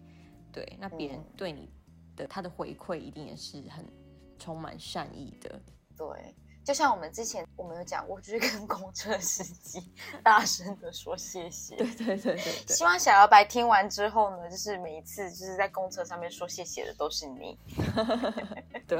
[0.53, 1.69] 对，那别人嗯对你
[2.17, 3.87] 的他的回馈一定也是很
[4.39, 5.61] 充满善意的。
[5.97, 6.35] 对。
[6.65, 11.75] 就像我们之前我们有讲过，就是跟公车司机 大声的说谢谢。
[11.77, 17.59] 对对对对对希望小摇摆听完之后呢，就是每一次就是在公车上面说谢谢的都是你
[18.87, 18.99] 对，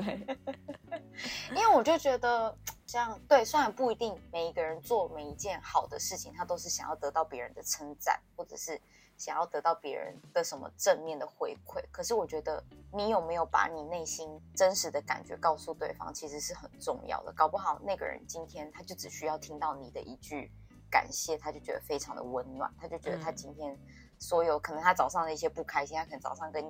[1.51, 8.81] 因为我就觉得这样对，虽然不一定每一个人做每一件好的事情，他都是想要得到别人的称赞，或者是
[9.23, 12.61] 想要得到别人的什么正面的回馈，可是我觉得
[12.93, 17.33] 你有没有把你内心真实的感觉告诉对方，其实是很重要的。
[17.33, 20.51] 搞不好那个人今天他就只需要听到你的一句
[20.91, 23.79] 感谢，他就觉得非常的温暖，他就觉得他嗯今天
[24.19, 26.65] 所有可能他早上的一些不开心，他可能早上跟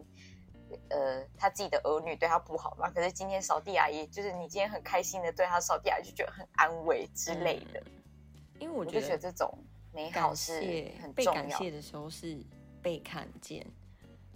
[0.91, 7.83] 呃他自己的儿女对他不好嘛，可是今天扫地阿姨就是你今天很开心的对他扫地阿姨，就觉得很安慰之类的。
[8.61, 9.59] 因为我就觉得这种
[9.95, 11.71] 美好感是谢很重要被感谢。
[11.71, 12.39] 的时候是
[12.81, 13.67] 被看见，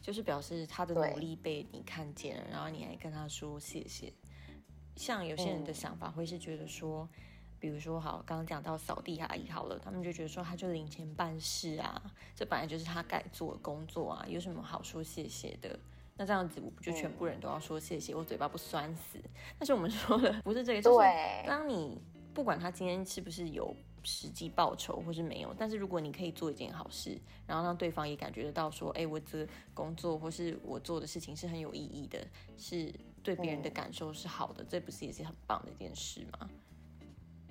[0.00, 4.12] 就是表示他的努力被你看见了，然后你还跟他说谢谢。
[4.94, 7.08] 像有些人的嗯想法会是觉得说，
[7.58, 12.02] 比如说好，刚刚讲到扫地阿姨好了，他们就觉得说他就领钱办事啊，
[12.34, 15.78] 这本来就是他该做的工作啊，有什么好说谢谢的？
[16.16, 19.18] 那这样子我不就全部人都要说谢谢，我嘴巴不酸死？
[19.58, 21.06] 但是我们说的不是这个，就是
[21.46, 22.00] 当你
[22.32, 23.76] 不管他今天是不是有
[24.08, 32.24] 实际报酬或是没有，但是如果你可以做一件好事，然后让对方也感觉得到说，哎，我这工作或是我做的事情是很有意义的，
[32.56, 36.48] 是对别人的感受是好的，这不是也是很棒的一件事吗？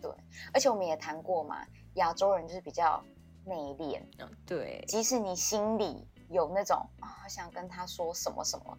[0.02, 0.10] 对
[0.54, 3.04] 而且我们也谈过嘛，亚洲人就是比较
[3.44, 8.78] 内敛，嗯，对，即使你心里有那种啊，好想跟他说什么什么，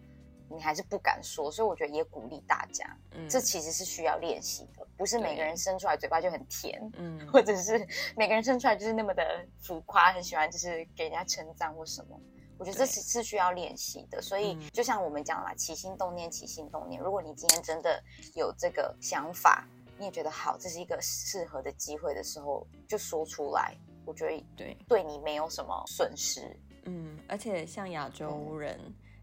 [0.49, 1.51] 你还是不敢说。
[1.51, 12.19] 所以我觉得也鼓励大家，嗯这其实是需要练习的，不是每个人生出来嘴巴就很甜，嗯或者是 每个人生出来就是那么的浮夸，很喜欢就是给人家称赞或什么。
[12.59, 17.01] 我觉得这对是是需要练习的，所以嗯就像我们讲啦，起心动念，起心动念。
[17.01, 19.67] 如果你今天真的有这个想法，
[19.99, 23.75] 你也觉得好，这是一个适合的机会的时候，就说出来。
[24.05, 26.57] 我觉得对，对你没有什么损失。
[26.85, 28.79] 嗯，而且像亚洲人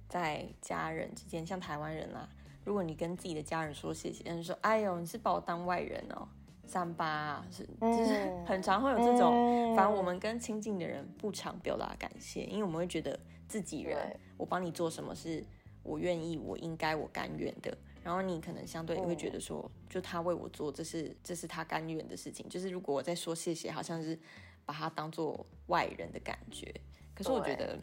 [0.08, 2.28] 在家人之间，像台湾人啦，
[2.64, 6.28] 如果你跟自己的家人说谢谢，人说哎呦你是把我当外人哦，
[6.66, 15.44] 三八、啊、是就是嗯很常会有这种，嗯反正我们跟亲近的人不常表达感谢，因为我们会觉得自己人对，我帮你做什么是
[15.82, 17.76] 我愿意，我应该，我甘愿的。
[18.02, 22.46] 然后你可能相对会觉得说，就他为我做，这是这是他甘愿的事情。
[22.50, 24.18] 就是如果我在说谢谢，好像是
[24.66, 26.70] 把他当做外人的感觉。
[27.14, 27.78] 可是我觉得，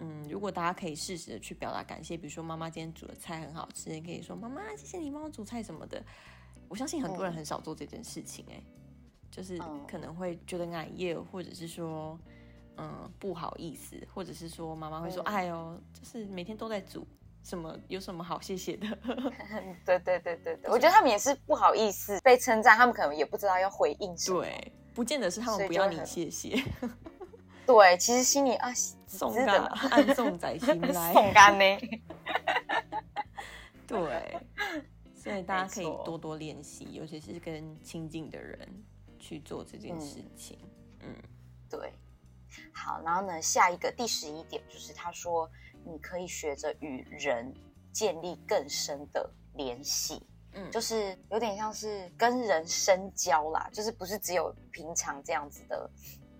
[0.00, 6.02] 嗯，如果大家可以适时的去表达感谢，比如说妈妈今天煮的菜很好吃，你可以说妈妈谢谢你帮我煮菜什么的。
[6.68, 8.62] 我相信很多人嗯很少做这件事情、哎、
[9.30, 12.18] 就是嗯可能会觉得矮业，或者是说，
[12.76, 17.06] 嗯，不好意思，或者是说妈妈会说，嗯哎呦，就是每天都在煮。
[17.44, 18.88] 什么有什么好谢谢的？
[19.86, 24.42] 对对对对对，我觉得他们也是不好意思被称赞，他们可能也不知道要回应什么。
[24.42, 26.60] 对，不见得是他们不要你谢谢，
[27.66, 28.72] 对，其实心里啊，
[29.06, 31.12] 送知的干啦暗送在心 来。
[31.12, 31.64] 送干呢。
[33.86, 34.40] 对，
[35.14, 38.68] 所以大家可以多多练习，尤其是跟亲近的人
[39.18, 40.58] 去做这件事情。
[41.00, 41.14] 嗯
[41.68, 41.92] 对，
[42.72, 45.50] 好，然后呢，下一个第十一点就是他说，
[45.84, 47.52] 你可以学着与人
[47.92, 55.90] 建立更深的联系，嗯，就是有点像是跟人深交啦，就是不是只有平常这样子的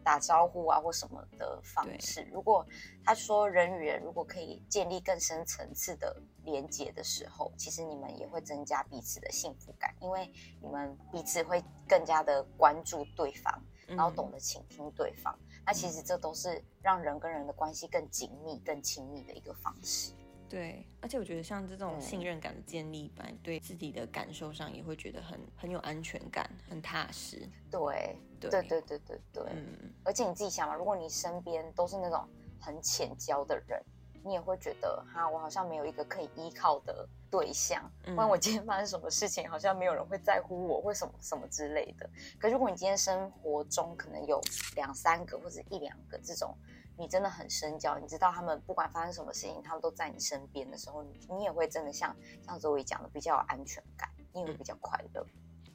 [0.07, 2.23] 打招呼啊或什么的方式。
[2.31, 2.64] 如果
[3.05, 13.61] 他说人与人如果可以建立更深层次的连接的时候，其实你们也会增加彼此的幸福感，因为你们彼此会更加的关注对方。
[13.88, 15.33] 然后懂嗯得倾听对方。
[15.64, 20.12] 那其实这都是让人跟人的关系更紧密、更亲密的一个方式。
[20.49, 27.49] 对，而且我觉得像这种嗯信任感的建立，本来对自己的感受上也会觉得很很有安全感，很踏实。
[27.71, 29.44] 对，对对，对，对，对，对。
[29.53, 32.29] 嗯，而且你自己想嘛，如果你身边都是那种
[32.61, 33.83] 很浅交的人，
[34.25, 37.83] 你也会觉得哈，我好像没有一个可以依靠的对象。
[38.05, 42.09] 嗯不然我今天发生什么事情，好像没有人会在乎我，或什么什么之类的。
[42.38, 44.40] 可如果你今天生活中可能有
[44.75, 46.57] 两三个或者一两个这种，
[46.99, 55.25] 你真的很深交，你知道他们不管发生什么事情，他们都在你身边的时候，你你也会真的像像周伟讲的，比较有安全感，你也会比较快乐。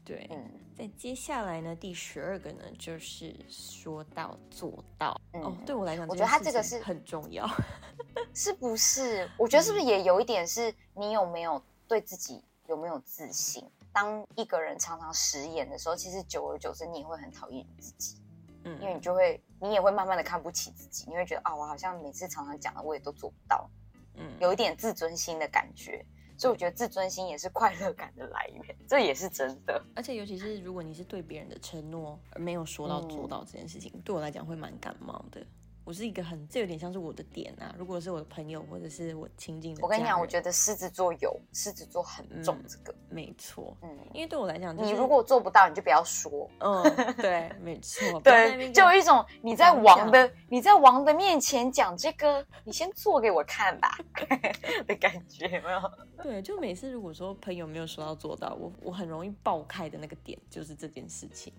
[0.04, 0.28] 对。
[0.32, 5.20] 嗯在接下来呢，第十二个呢，就是说到做到。
[5.34, 7.48] 嗯，哦，对我来讲，我觉得它件事情这个是很重要。
[8.34, 9.30] 是不是？
[9.38, 13.64] 我觉得是不是也有一点是你有没有对自己有没有自信？
[13.94, 18.20] 当一个人常常食言的时候，其实久而久之你也会很讨厌你自己，
[18.64, 23.70] 嗯，因为你就会你也会慢慢的看不起自己，你会觉得啊、我好像每次常常讲的我也都做不到，
[24.16, 26.04] 嗯有一点自尊心的感觉。
[26.42, 29.80] 所以我觉得自尊心也是快乐感的来源，这也是真的。
[29.96, 35.46] 而且尤其是如果你是对别人的承诺而没有说到做嗯到这件事情，对我来讲会蛮感冒的。
[35.84, 37.74] 我是一个很，这有点像是我的点啊。
[37.78, 42.96] 如果是我的朋友或者是我亲近的，我跟你讲，我得觉得狮子座有，狮子座很重嗯这个。
[43.10, 46.50] 没错，嗯，因为对我来讲，就是你如果做不到，你就不要说。
[46.60, 46.84] 嗯，
[47.17, 53.98] 对，没错， 对，就有一种你在王的你在王的面前讲这个，你先做给我看吧
[54.88, 55.82] 的感觉，有没有？
[56.24, 61.52] 对，就每次如果说朋友没有说到做到，我我很容易爆开的那个点就是这件事情，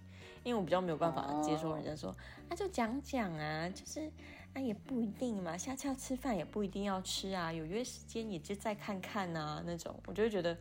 [0.44, 2.14] 因为我比较没有办法接受人家说，
[2.48, 4.10] 那、就讲讲啊，就是
[4.54, 10.56] 啊也不一定嘛，下次要吃饭也不一定要吃啊，有约时间也就再看看啊那种，我就会觉得。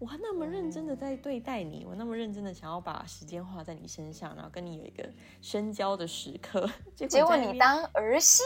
[0.00, 5.08] 我还那么认真的在对待你，我那么认真的想要把时间花在你身上，然后跟你有一个
[5.40, 8.42] 深交的时刻，结果你当儿戏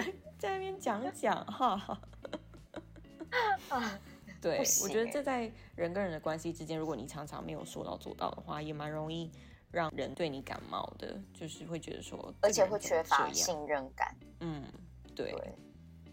[0.38, 2.00] 在那边讲讲哈，
[3.68, 4.00] 啊，
[4.40, 9.30] 对我觉得欸这在人跟人的关系之间，如果你常常没有说到做到的话，也蛮容易
[9.70, 13.30] 让人对你感冒的，就是会觉得说，而且会缺乏。
[13.32, 14.14] 信任感。
[14.40, 14.64] 嗯，
[15.14, 15.54] 对，对，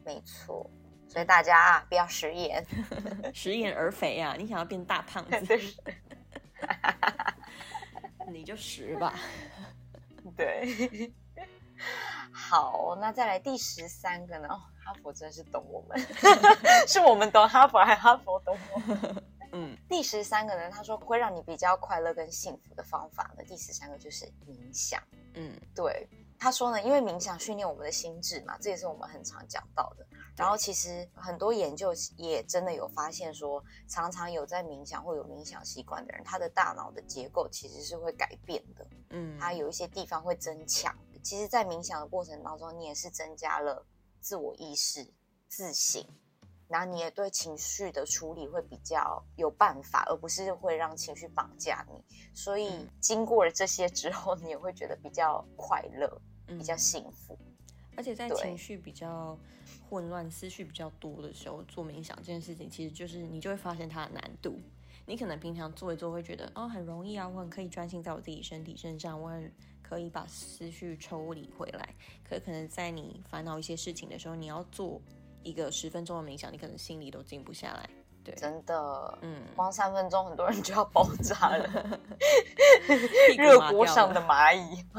[0.03, 0.69] 没错。
[1.07, 2.65] 所以大家啊，不要食言。
[3.33, 4.35] 食言而肥啊！
[4.37, 5.57] 你想要变大胖子，
[8.27, 9.13] 你就食吧。
[10.35, 11.13] 对。
[12.33, 14.47] 好，那再来第十三个呢？
[14.49, 15.97] 哦，哈佛真是懂我们，
[16.87, 19.23] 是我们懂哈佛，还是哈佛懂我们？
[19.51, 25.01] 嗯，第十三个呢，他说会让你比较快乐跟幸福的方法呢，第十三个就是冥想。
[25.33, 26.07] 嗯，对，
[26.39, 30.05] 他说呢，因为冥想训练我们的心智嘛，这也是我们很常讲到的。
[30.37, 40.93] 然后其实很多研究也真的有发现说，常常有在冥想或有冥想习惯的人，他的大脑的结构其实是会改变的，嗯，他有一些地方会增强。
[41.23, 43.83] 其实，在冥想的过程当中，你也是增加了
[44.19, 45.11] 自我意识、
[45.47, 46.05] 自省，
[46.75, 52.03] 然后你也对情绪的处理会比较有办法，而不是会让情绪绑架你。
[52.33, 57.39] 所以嗯经过了这些之后，你也会觉得比较快乐，嗯比较幸福。
[57.95, 59.39] 而且在情绪比较
[59.89, 64.59] 混乱、思绪比较多的时候，做冥想这件事情，其实就是你就会发现它的难度。
[65.05, 69.49] 你可能平常做一做会觉得哦很容易啊，我很可以专心在我自己身体身上，我很
[69.81, 71.95] 可以把思绪抽离回来。
[72.27, 75.01] 可可能在你烦恼一些事情的时候，你要做
[75.45, 77.89] 一个十分钟的冥想，你可能心里都静不下来。
[78.23, 81.99] 对，真的，嗯，光三分钟，很多人就要爆炸了，
[83.37, 84.83] 热锅上的蚂蚁。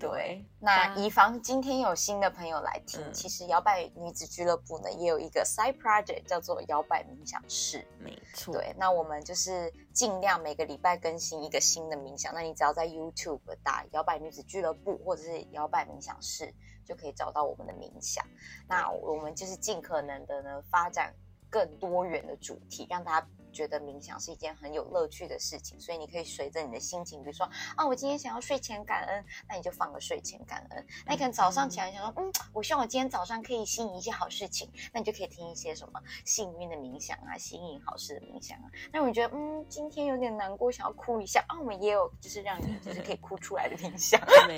[0.00, 3.12] 对，那以防今天有新的朋友来听，嗯。
[3.12, 7.86] 其实摇摆女子俱乐部呢也有一个 side project 叫做摇摆冥想室。
[8.00, 12.34] 没错，对，那我们就是尽量每个礼拜更新一个新的冥想。
[12.34, 16.52] 那你只要在 YouTube 打“摇摆女子俱乐部”或者是“摇摆冥想室”，
[16.88, 18.24] 就可以找到我们的冥想。
[18.66, 21.14] 那我们就是尽可能的呢，发展
[21.50, 23.28] 更多元的主题，让大家
[23.58, 25.80] 觉得冥想是一件很有乐趣的事情。
[25.80, 27.44] 所以你可以随着你的心情，比如说
[27.74, 30.86] 啊，我今天想要睡前感恩，那你就放个睡前感恩。
[31.04, 38.70] 那你可能早上起来想说，嗯，我希望我今天早上可以吸引一些好事情，那你就可以听一些什么幸运的冥想啊，吸引好事的冥想啊。
[38.92, 44.20] 那我觉得，嗯，今天有点难过，想要哭一下啊，我们也有就是让你就是可以哭出来的冥想。
[44.46, 44.56] 没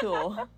[0.00, 0.48] 错，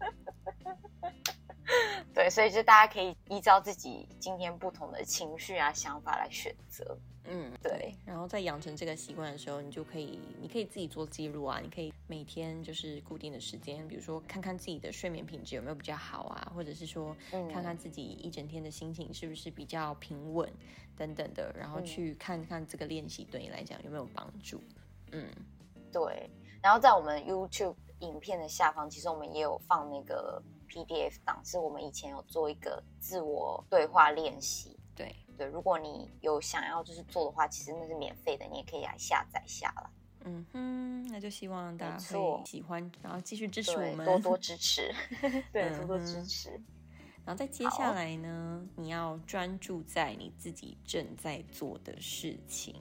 [2.15, 6.97] 对，所以就大家可以依照自己今天不同的情绪啊、想法来选择。
[7.27, 7.95] 嗯，对。
[8.05, 20.47] 然后在养成这个习惯的时候，你就可以，你可以自己做记录啊，你可以每天就是固定的时间，比如说看看自己的睡眠品质有没有比较好啊，或者是说嗯看看自己一整天的心情是不是比较平稳
[20.99, 24.61] 等等的，然后嗯去看看这个练习对你来讲有没有帮助。
[25.13, 25.27] 嗯，
[25.91, 26.29] 对，
[26.63, 30.43] 然后在我们 YouTube 影片的下方，其实我们也有放那个
[30.75, 34.77] PDF 档，是我们以前有做一个自我对话练习。
[34.97, 39.91] 对，对，如果你有想要就是做的话，其实那是免费的，你也可以来下载下来。
[40.27, 44.93] 嗯哼，那就希望大家没错会喜欢，然后继续支持我对，们，多多支持，
[45.53, 46.51] 对，多多支持。
[47.27, 52.75] 然后再接下来呢，你要专注在你自己正在做的事情，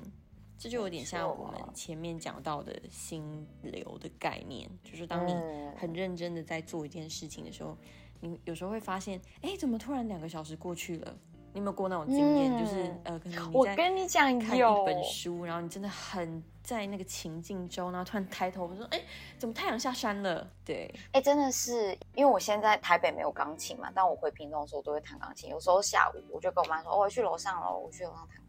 [0.64, 7.78] 这就有点像我们前面讲到的心流的概念，就是当你嗯很认真的在做一件事情的时候，
[8.22, 11.14] 你有时候会发现，哎，怎么突然两个小时过去了？
[11.52, 12.56] 你有没有过那种经验？
[12.56, 19.02] 嗯就是呃，可能我跟你讲看有一本书，然后你真的很在那个情境中，然后突然抬头说，哎，
[19.38, 20.50] 怎么太阳下山了？
[20.64, 25.50] 对，哎、真的是，因为我现在台北没有钢琴嘛，但我回屏东的时候我都会弹钢琴。
[25.50, 28.43] 有时候下午我就跟我妈说，哦，我去楼上了，我去楼上弹。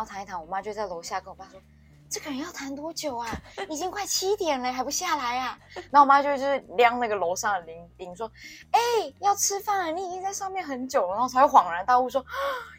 [0.00, 1.60] 然后弹一弹，我妈就在楼下跟我爸说，
[2.08, 3.28] 这个人要弹多久啊？
[3.68, 5.58] 已经快七点了，还不下来啊？
[5.92, 8.26] 然后我妈就就是亮那个楼上的铃铃，说，
[8.70, 8.80] 哎、
[9.20, 12.24] 要吃饭了，你已经在上面很久了，然后才会恍然大悟说，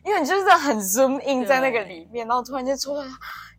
[0.04, 3.06] 因为你就是很 zoom in 在那个里面，然后突然间出来，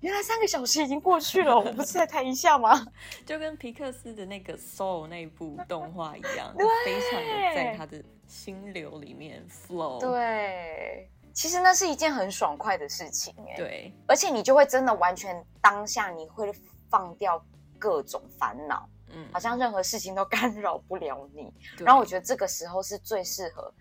[0.01, 2.85] 原来三个小时已经过去了，我不是再谈一下吗？
[3.25, 10.01] 就跟皮克斯的那个《Soul》那一部动画一样， 对非常的在他的心流里面 flow。
[10.01, 13.93] 对，其实那是一件很爽快的事情，哎，，对。
[14.07, 16.53] 而且你就会真的完全当下，你会
[16.91, 17.45] 放掉
[17.79, 19.29] 各种烦恼，嗯。
[19.33, 21.53] 好，像任何事情都干扰不了你。
[21.79, 23.73] 然后我觉得这个时候是最适合，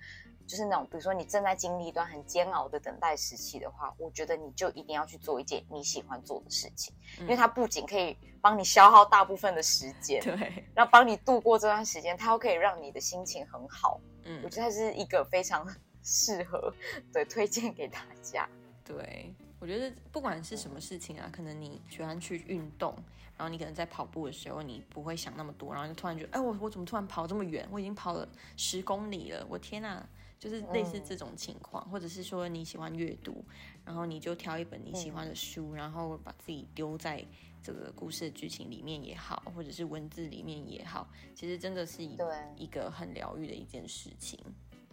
[0.48, 14.00] 就是那种比如说你正在经历一段很煎熬的等待时期的话，我觉得你就一定要去做一件你喜欢做的事情，因为它不仅可以帮你消耗大部分的时间，对，然后帮你度过这段时间，它又可以让你的心情很好。
[14.24, 14.42] 嗯。
[14.44, 15.66] 我，觉得它是一个非常
[16.04, 16.74] 适合，
[17.14, 18.48] 对，推荐给大家。
[18.84, 22.94] 对，我觉得不管是什么事情啊，可能你喜欢去运动，
[23.38, 27.68] 然后你可能在跑步的时候，你不会想那么多，然后就突然觉得，哎，我我怎么突然跑这么远？
[27.72, 28.28] 我已经跑了
[28.58, 30.08] 十公里了，我天呐！
[30.40, 33.46] 就是类似这种情况，或者是说你喜欢阅读，
[33.86, 37.24] 然后你就挑一本你喜欢的书，然后把自己丢在
[37.62, 44.40] 这个故事的剧情里面也好，或者是文字里面也好，其实真的是一个很疗愈的一件事情。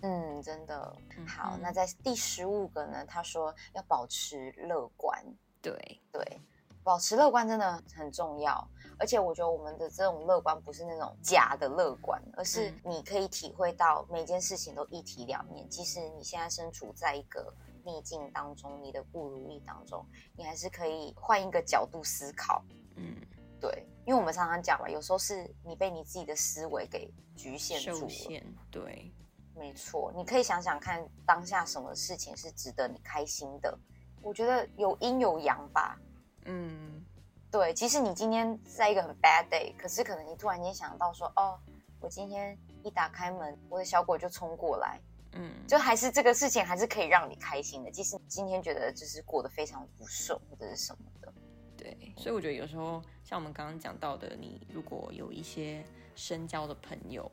[0.03, 0.97] 嗯，真的
[1.27, 1.53] 好。
[1.57, 5.23] 嗯那在第十五个呢，他说要保持乐观，
[5.61, 6.41] 对，对，
[6.83, 8.69] 保持乐观真的很重要。
[9.01, 15.69] 而且我觉得我们的这种乐观不是那种假的乐观，而是嗯你可以体会到每件事情都一体两面。
[15.69, 20.05] 即使你现在身处在一个逆境当中，你的不如意当中，
[20.37, 22.65] 你还是可以换一个角度思考。
[22.97, 23.17] 嗯，
[23.61, 28.43] 对，因为我们常常讲嘛，有时候是你被你自己的思维给局限住了。
[28.69, 29.13] 对，
[29.59, 33.77] 没错，你可以想想看，当下什么事情是值得你开心的？
[34.23, 35.99] 我觉得有阴有阳吧。
[36.45, 37.05] 嗯，
[37.51, 41.59] 对，即使你今天在一个很 bad day，可是可能你突然间想到说，哦，
[42.01, 45.01] 我今天一打开门，我的小狗就冲过来，
[45.33, 47.91] 嗯，就还是这个事情还是可以让你开心的。
[47.91, 51.33] 即使你今天觉得就是过得非常不顺或者是什么的，
[51.77, 55.85] 对，所以我觉得有时候像我们刚刚讲到的，你如果有一些
[56.15, 57.31] 深交的朋友，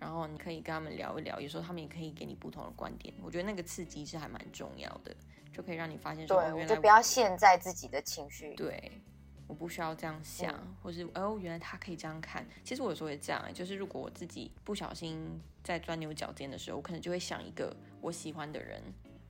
[0.00, 3.12] 然后你可以跟他们聊一聊，有时候他们也可以给你不同的观点。
[3.22, 5.14] 我觉得那个刺激是还蛮重要的，
[5.52, 8.54] 就可以让你发现说，原来就不要陷在自己的情绪。
[8.54, 9.00] 对，
[9.46, 12.46] 我不需要这样想，嗯或是哦，原来他可以这样看。
[12.62, 18.80] 其实我有时候也这样、欸，就是如果我自己不小心在钻牛角尖的时候，我可能就会想一个我喜欢的人，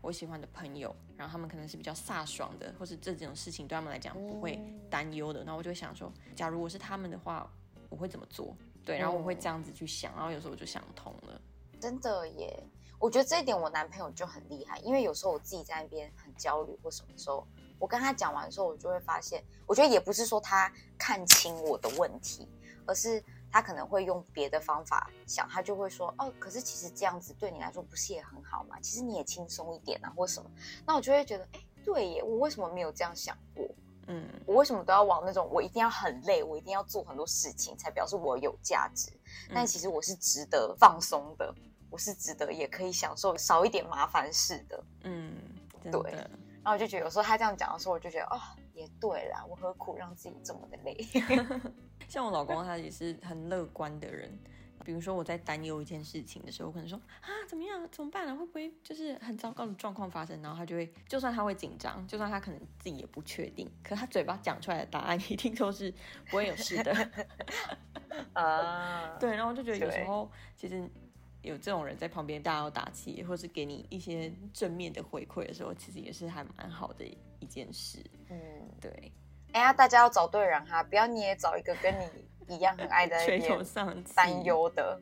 [0.02, 7.48] 我喜欢的朋友，然后他们可能是比较飒爽的，或是这种事情对他们来讲不会嗯担忧的，然后我就会想说，假如我是他们的话，
[7.88, 8.54] 我会怎么做？
[8.88, 11.38] 对，然后我会嗯这样子去想，然后有时候我就想通了。
[11.78, 12.58] 真的耶，
[12.98, 17.46] 我觉得这一点我男朋友就很厉害，因为有时候我自己在那边很焦虑或什么时候，
[17.78, 22.48] 我跟他讲完的时候，我就会发现，我觉得也不是说他看清我的问题，
[22.86, 23.22] 而是
[23.52, 28.80] 他可能会用别的方法想，他就会说，哦，可是其实这样子对你来说不是也很好吗？
[28.80, 30.50] 其实你也轻松一点啊，或什么，
[30.86, 33.68] 那我就会觉得，哎，对耶，我为什么没有这样想过？
[34.08, 39.12] 嗯，我为什么都要往那种我一定要很累，我一定要做很多事情才表示我有价值？
[39.54, 41.54] 但其实我是值得放松的，
[41.90, 44.84] 我是值得也可以享受少一点麻烦事的。
[45.04, 45.36] 嗯，
[45.84, 48.40] 真对，然后我就觉得有时候他这样讲的时候，我就觉得哦，
[48.72, 51.06] 也对啦，我何苦让自己这么的累？
[52.08, 54.36] 像我老公，他也是很乐观的人。
[54.88, 60.40] 比如说我在担忧一件事情的时候，我可能说啊怎么样，怎么办呢、会不会就是很糟糕的状况发生？
[60.40, 65.92] 然后他就会，就算他会紧张，就算他可能自己也不确定，可他嘴巴讲出来的答案一定都是
[66.30, 66.94] 不会有事的。
[68.32, 70.82] 啊， 对，然后我就觉得有时候其实
[71.42, 77.04] 有这种人在旁边大家要打气，或是给你一些正面的回馈的时候，其实也是还蛮好的
[77.40, 77.98] 一件事。
[78.30, 78.38] 嗯，
[78.80, 79.12] 对，
[79.52, 85.00] 哎呀，大家要找对人哈，不要你也找一个跟你一样很爱在那垂头边丧气，担忧的，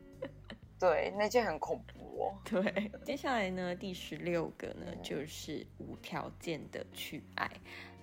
[0.79, 2.35] 对，那就很恐怖哦。
[2.43, 5.03] 对，接下来呢，第十六个呢，嗯。
[5.03, 7.49] 就是无条件的去爱。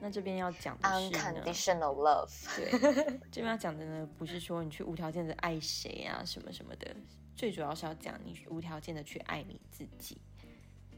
[0.00, 6.94] 那这边要讲的是呢，Unconditional love，对， 这边要讲的呢，不是说你去无条件的爱谁啊，什么什么的，
[7.34, 10.20] 最主要是要讲你无条件的去爱你自己，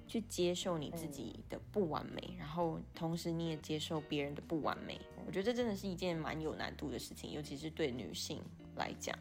[0.06, 5.00] 去接受你自己的不完美，然后同时你也接受别人的不完美。
[5.26, 8.40] 我觉得这真的是一件蛮有难度的事情，尤其是对女性
[8.76, 9.16] 来讲，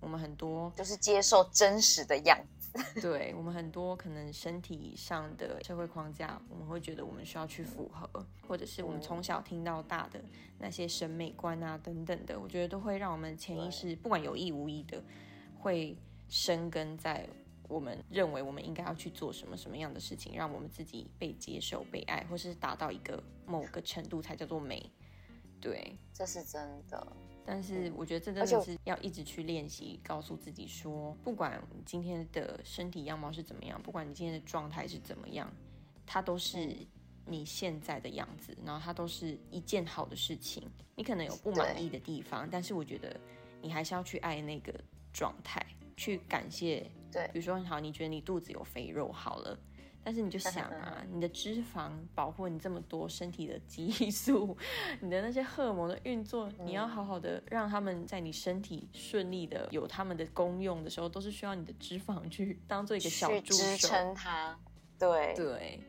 [0.00, 2.60] 我们很多就是接受真实的样子。
[3.02, 8.08] 对我们很多可能身体上的社会框架，我们会觉得我们需要去符合，
[8.46, 10.22] 或者是我们从小听到大的
[10.60, 15.02] 那些审美观啊等等的，我觉得都会让我们潜意识不管有意无意的，
[15.58, 15.96] 会
[16.28, 17.28] 生根在
[17.70, 24.90] 我们认为我们应该要去做什么什么样的事情，让我们自己被接受、被爱，或是达到一个某个程度才叫做美。
[25.60, 27.06] 对，这是真的。
[27.46, 35.50] 但是我觉得这真的是要一直去练习，告诉自己说，不管今天的身体样貌是怎么样，不管你今天的状态是怎么样，
[36.04, 36.76] 它都是
[37.24, 40.68] 你现在的样子，然后它都是一件好的事情。
[40.96, 43.18] 你可能有不满意的地方，但是我觉得
[43.62, 44.72] 你还是要去爱那个
[45.12, 45.64] 状态，
[45.96, 46.90] 去感谢。
[47.12, 49.58] 对比如说，好，你觉得你肚子有肥肉好了。
[50.02, 54.56] 但是你就想啊， 你的脂肪保护你这么多身体的激素，
[55.02, 63.62] 你的那些荷尔蒙的运作，你要好好的让他们在你身体顺利的有他们的功用的时候，都是需要你的脂肪去当做一个小去助手。
[63.62, 64.58] 支撑它。
[64.98, 65.80] 对，对，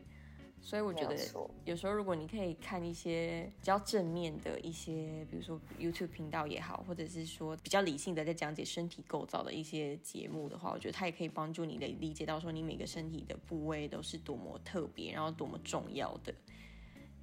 [0.64, 1.16] 所以我觉得
[1.64, 16.32] 有时候如果你可以看一些比较正面的一些，比如说 YouTube 频道也好，或者是说比较理性的在讲解身体构造的一些节目的话，我觉得它也可以帮助你的理解到说你每个身体的部位都是多么特别，然后多么重要的。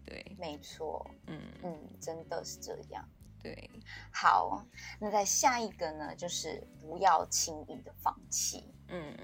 [0.06, 3.08] 对，没错，嗯，嗯，真的是这样。
[3.42, 3.70] 对，
[4.12, 4.66] 好，
[5.00, 8.66] 那在下一个呢，就是不要轻易的放弃。
[8.90, 9.16] 嗯，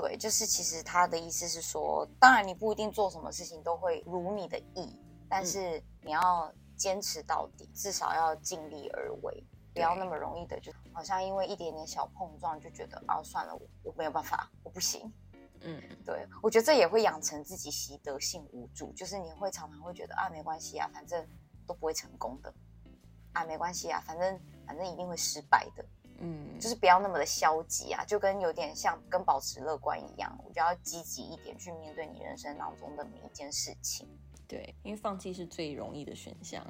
[0.00, 4.98] 对，就是其实他的意思是说，当然你不一定做什么事情都会如你的意，
[5.28, 9.44] 但是你要坚持到底，至少要尽力而为，
[9.74, 15.12] 不要那么容易的就好像因为一点点小碰撞就觉得啊算了，我我没有办法，我不行。
[15.62, 21.28] 嗯，对，我觉得这也会养成自己习得性无助，就是你会常常会觉得啊没关系啊，反正
[21.66, 22.54] 都不会成功的，
[23.34, 25.84] 啊没关系啊，反正反正一定会失败的。
[26.22, 34.06] 嗯，就是不要那么的消极啊，就跟有点像跟保持乐观一样，我觉得要积极一点去面对你人生当中的每一件事情。
[34.46, 36.62] 对，因为放弃是最容易的选项。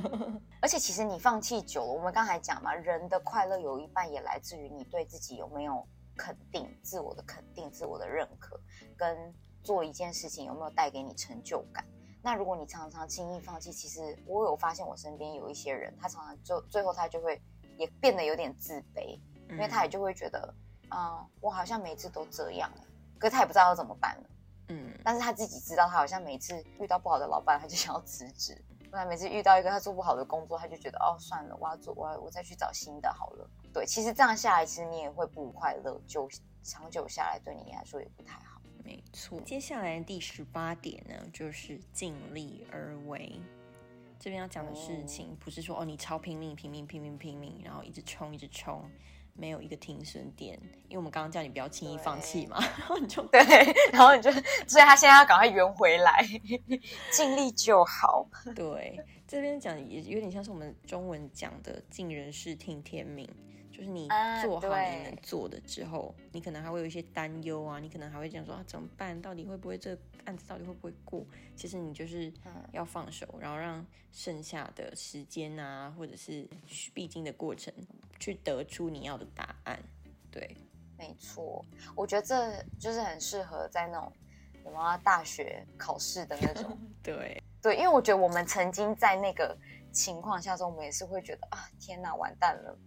[0.60, 8.60] 而且其实你放弃久了，我们刚才讲嘛，人的快乐有一半也来自于你对自己有没有肯定、自我的肯定、自我的认可，
[8.98, 11.82] 跟做一件事情有没有带给你成就感。
[12.22, 17.40] 那如果你常常轻易放弃，其实我有发现我身边有一些人，他常常就最后他就会。
[17.80, 19.18] 也变得有点自卑，
[19.48, 20.54] 因为他也就会觉得，
[20.90, 22.70] 啊，我好像每次都这样，
[23.18, 24.30] 可是他也不知道要怎么办了。
[24.68, 28.54] 嗯，但是他自己知道，他好像每次遇到不好的老板，他就想要辞职；，
[28.90, 33.48] 不然每次遇到一个他做不好的工作，他就觉得，哦，算了，我要做，我要我再去找新的好了。
[33.72, 36.28] 对，其实这样下来，其实你也会不快乐，就
[36.62, 38.60] 长久下来，对你来说也不太好。
[38.84, 39.40] 没错。
[39.40, 43.40] 接下来第十八点呢，就是尽力而为。
[44.20, 48.84] 这边要讲的事情不是说哦，你超拼命、拼命、拼命、拼命，然后一直冲、一直冲，
[49.32, 50.60] 没有一个停损点。
[50.84, 53.40] 因为我们刚刚叫你不要轻易放弃嘛， 然后你就对，
[53.90, 54.30] 然后你就，
[54.68, 56.22] 所以他现在要赶快圆回来，
[57.10, 58.28] 尽力就好。
[58.54, 63.26] 对，这边讲也有点像是我们中文讲的“尽人事，听天命”。
[63.80, 64.06] 就是你
[64.42, 69.18] 做好你能做的之后，你可能还会有一些担忧啊，你可能还会这样说啊怎么办？
[69.22, 71.24] 到底会不会这案子到底会不会过？
[71.56, 72.30] 其实你就是
[72.72, 76.46] 要放手，然后让剩下的时间啊，或者是
[76.92, 77.72] 必经的过程，
[78.18, 79.82] 去得出你要的答案。
[80.30, 80.54] 对，
[80.98, 81.64] 没错，
[81.96, 84.12] 我觉得这就是很适合在那种
[84.62, 86.78] 什么大学考试的那种。
[87.02, 89.56] 对对，因为我觉得我们曾经在那个
[89.90, 92.78] 情况下中，我们也是会觉得啊天哪，完蛋了。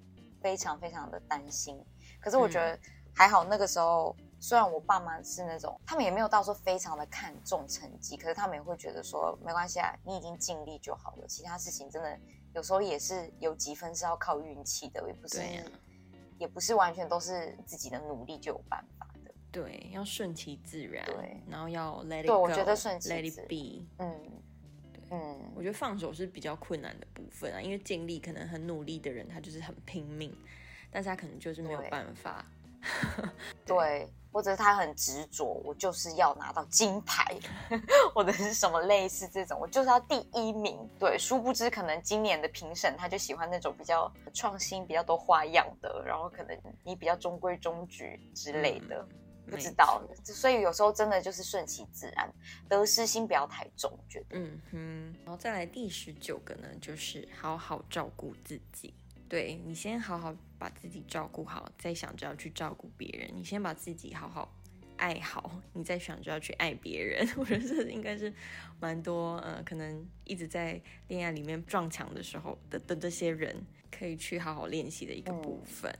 [0.43, 1.81] 非常非常的担心，
[2.19, 2.77] 可是我觉得
[3.15, 3.45] 还好。
[3.45, 11.27] 那个时候，虽然我爸妈是那种，他们也没有到说非常的看重成绩，可是他们也会觉得说没关系啊，你已经尽力就好了。
[11.29, 12.19] 其他事情真的
[12.53, 15.41] 有时候也是有几分是要靠运气的，也不是，
[16.37, 19.33] 也不是完全都是自己的努力就有办法的。
[19.49, 21.05] 对，要顺其自然。
[21.05, 22.33] 对，然后要 let it go。
[22.33, 23.87] 对，我觉得顺其，let it be。
[24.03, 24.42] 嗯。
[25.13, 30.35] 嗯，我觉得放手是比较困难的部分啊，因为尽力可能很努力的人，他就是很拼命，
[30.89, 32.43] 但是他可能就是没有办法。
[33.63, 37.23] 对，或者他很执着，我就是要拿到金牌，
[38.13, 40.77] 或者是什么类似这种，我就是要第一名。
[40.99, 49.07] 对，殊不知可能今年的评审他就喜欢那种比较创新、比较多花样的，然后可能你比较中规中矩之类的。
[49.49, 52.33] 不知道，所以有时候真的就是顺其自然，
[52.67, 54.37] 得失心不要太重，觉得。
[54.39, 58.93] 嗯哼，然后再来第十九个呢，就是好好照顾自己。
[59.29, 63.31] 对你先好好把自己照顾好，再想着要去照顾别人。
[63.33, 64.53] 你先把自己好好
[64.97, 67.27] 爱好，你再想着要去爱别人。
[67.37, 68.31] 我觉得这应该是
[68.79, 75.91] 蛮多呃，可能一直在恋爱里面撞墙的时候的的这些人，可以去好好练习的一个部分。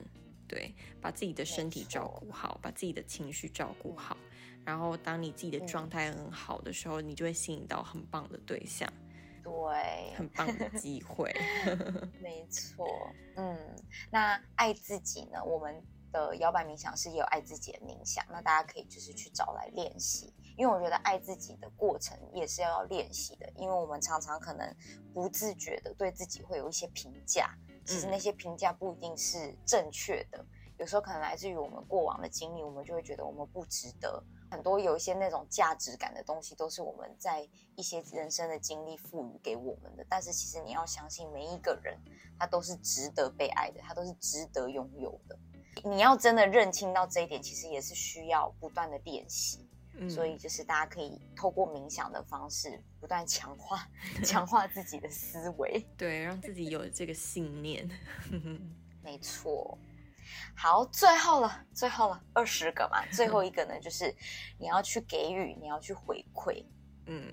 [0.53, 4.15] 对，把自己的身体照顾好，把自己的情绪照顾好，
[4.63, 8.87] 然后当你自己的状态很好的时候，你就会吸引到很棒的对象，
[9.43, 11.33] 对，很棒的机会。
[12.21, 12.85] 没错，
[13.35, 13.57] 嗯，
[14.11, 15.43] 那爱自己呢？
[15.43, 24.71] 我们的摇摆冥想是也有爱自己的冥想，那大家可以就是去找来练习，因为我觉得爱自己的过程也是要练习的，因为我们常常可能
[25.15, 27.57] 不自觉的对自己会有一些评价。
[27.85, 30.45] 其实那些评价不一定是正确的，
[30.77, 34.23] 有时候可能来自于我们过往的经历，我们就会觉得我们不值得。
[34.49, 40.05] 很多有一些那种价值感的东西，都是我们在一些人生的经历赋予给我们的。
[40.07, 41.99] 但是其实你要相信，每一个人
[42.39, 45.37] 他都是值得被爱的，他都是值得拥有的。
[45.83, 49.62] 你要真的认清到这一点，其实也是需要不断的练习。
[50.09, 53.87] 所以就是大家可以透过冥想的方式，不断强化
[54.23, 57.89] 强化自己的思维，对，让自己有这个信念。
[59.03, 59.77] 没错。
[60.55, 64.13] 好，最后了，最后了，二十个嘛，最后一个呢，就是
[64.57, 66.65] 你要去给予，你要去回馈。
[67.07, 67.31] 嗯，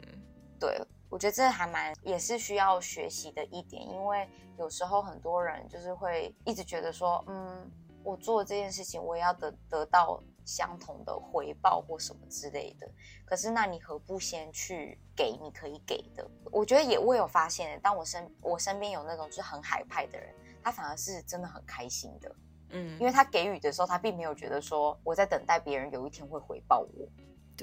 [0.59, 7.71] 对，我觉得这还蛮也是需要学习的一点，因为有时候很多人就是会一直觉得说，嗯，
[8.03, 10.23] 我做这件事情，我也要得得到。
[10.51, 12.91] 相同的回报或什么之类的，
[13.25, 16.29] 可是那你何不先去给你可以给的？
[16.51, 22.35] 我觉得也我有发现，当我身我身边有那种就是很海派的人，他反而是真的很开心的。
[22.71, 27.09] 嗯，因为他给予的时候，他并没有觉得说我在等待别人有一天会回报我，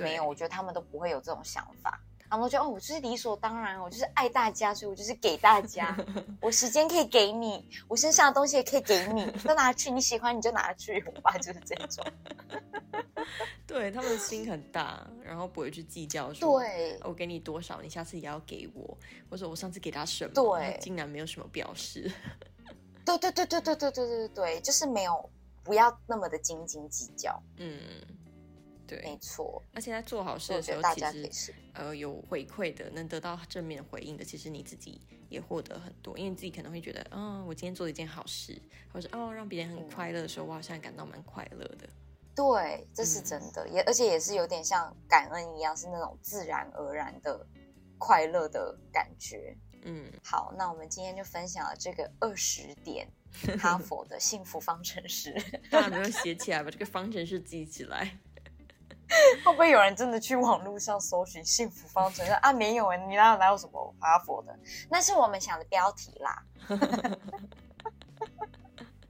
[0.02, 2.00] 没有，我觉得他们都不会有这种想法。
[2.30, 5.95] 他们都觉得哦，我就是理所当然，我就是爱大家，所以我就是给大家，
[6.41, 11.03] 我时间可以给你，我身上的东西也可以给你，都拿去，你喜欢你就拿去。
[11.15, 12.05] 我爸就是这种，
[13.65, 18.97] 对他们心很大，然后不会去计较说，对我给你多少，你下次也要给我，
[19.30, 22.11] 或者我上次给他什么，对竟然没有什么表示。
[23.05, 25.30] 对对对对对对对对对，就是没有
[25.63, 27.80] 不要那么的斤斤计较，嗯，
[28.96, 31.54] 没对，错，而且在做好事的时候，大其实家可以试。
[31.74, 38.60] 呃有回馈的，能得到正面回应的，其实你自己也获得很多，因为你自己可能会觉得，嗯、我今天做了一件好事，
[38.92, 41.88] 或者是哦让别人很快乐的时候，我好像感到蛮快乐的。
[42.36, 47.46] 对，这是嗯真的，也而且也是有点像感恩一样，是那种自然而然的
[47.98, 49.56] 快乐的感觉。
[49.84, 53.08] 嗯，好，那我们今天就分享了这个二十点
[53.60, 55.34] 哈佛的幸福方程式，
[55.72, 58.20] 大家有没有写起来，把这个方程式记起来？
[59.43, 62.51] 会不会有人真的去网络上搜寻幸福方程式啊？
[62.53, 64.58] 没有哎，你哪哪有什么哈佛的？
[64.89, 66.43] 那是我们想的标题啦。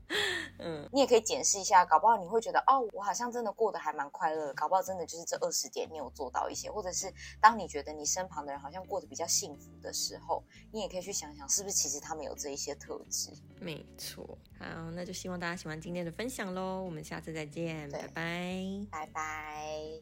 [0.60, 13.32] 嗯，你也可以检视一下，搞不好你会觉得哦，我好像真的过得还蛮快乐的，搞不好真的就是这二十点你有做到一些，或者是当你觉得你身旁的人好像过得比较幸福的时候，你也可以去想想，是不是其实他们有这一些特质。
[13.60, 14.38] 没错。
[14.60, 18.88] 好，那就希望大家喜欢今天的分享喽，我们下次再见，拜拜。
[18.89, 20.01] 拜拜。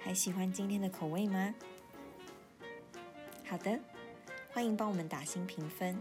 [0.00, 1.54] 还喜欢今天的口味吗？
[3.48, 3.78] 好的，
[4.52, 5.98] 欢迎帮我们打新评分。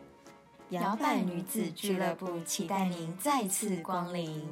[0.73, 4.43] 摇摆女子俱乐部期待您再次光临。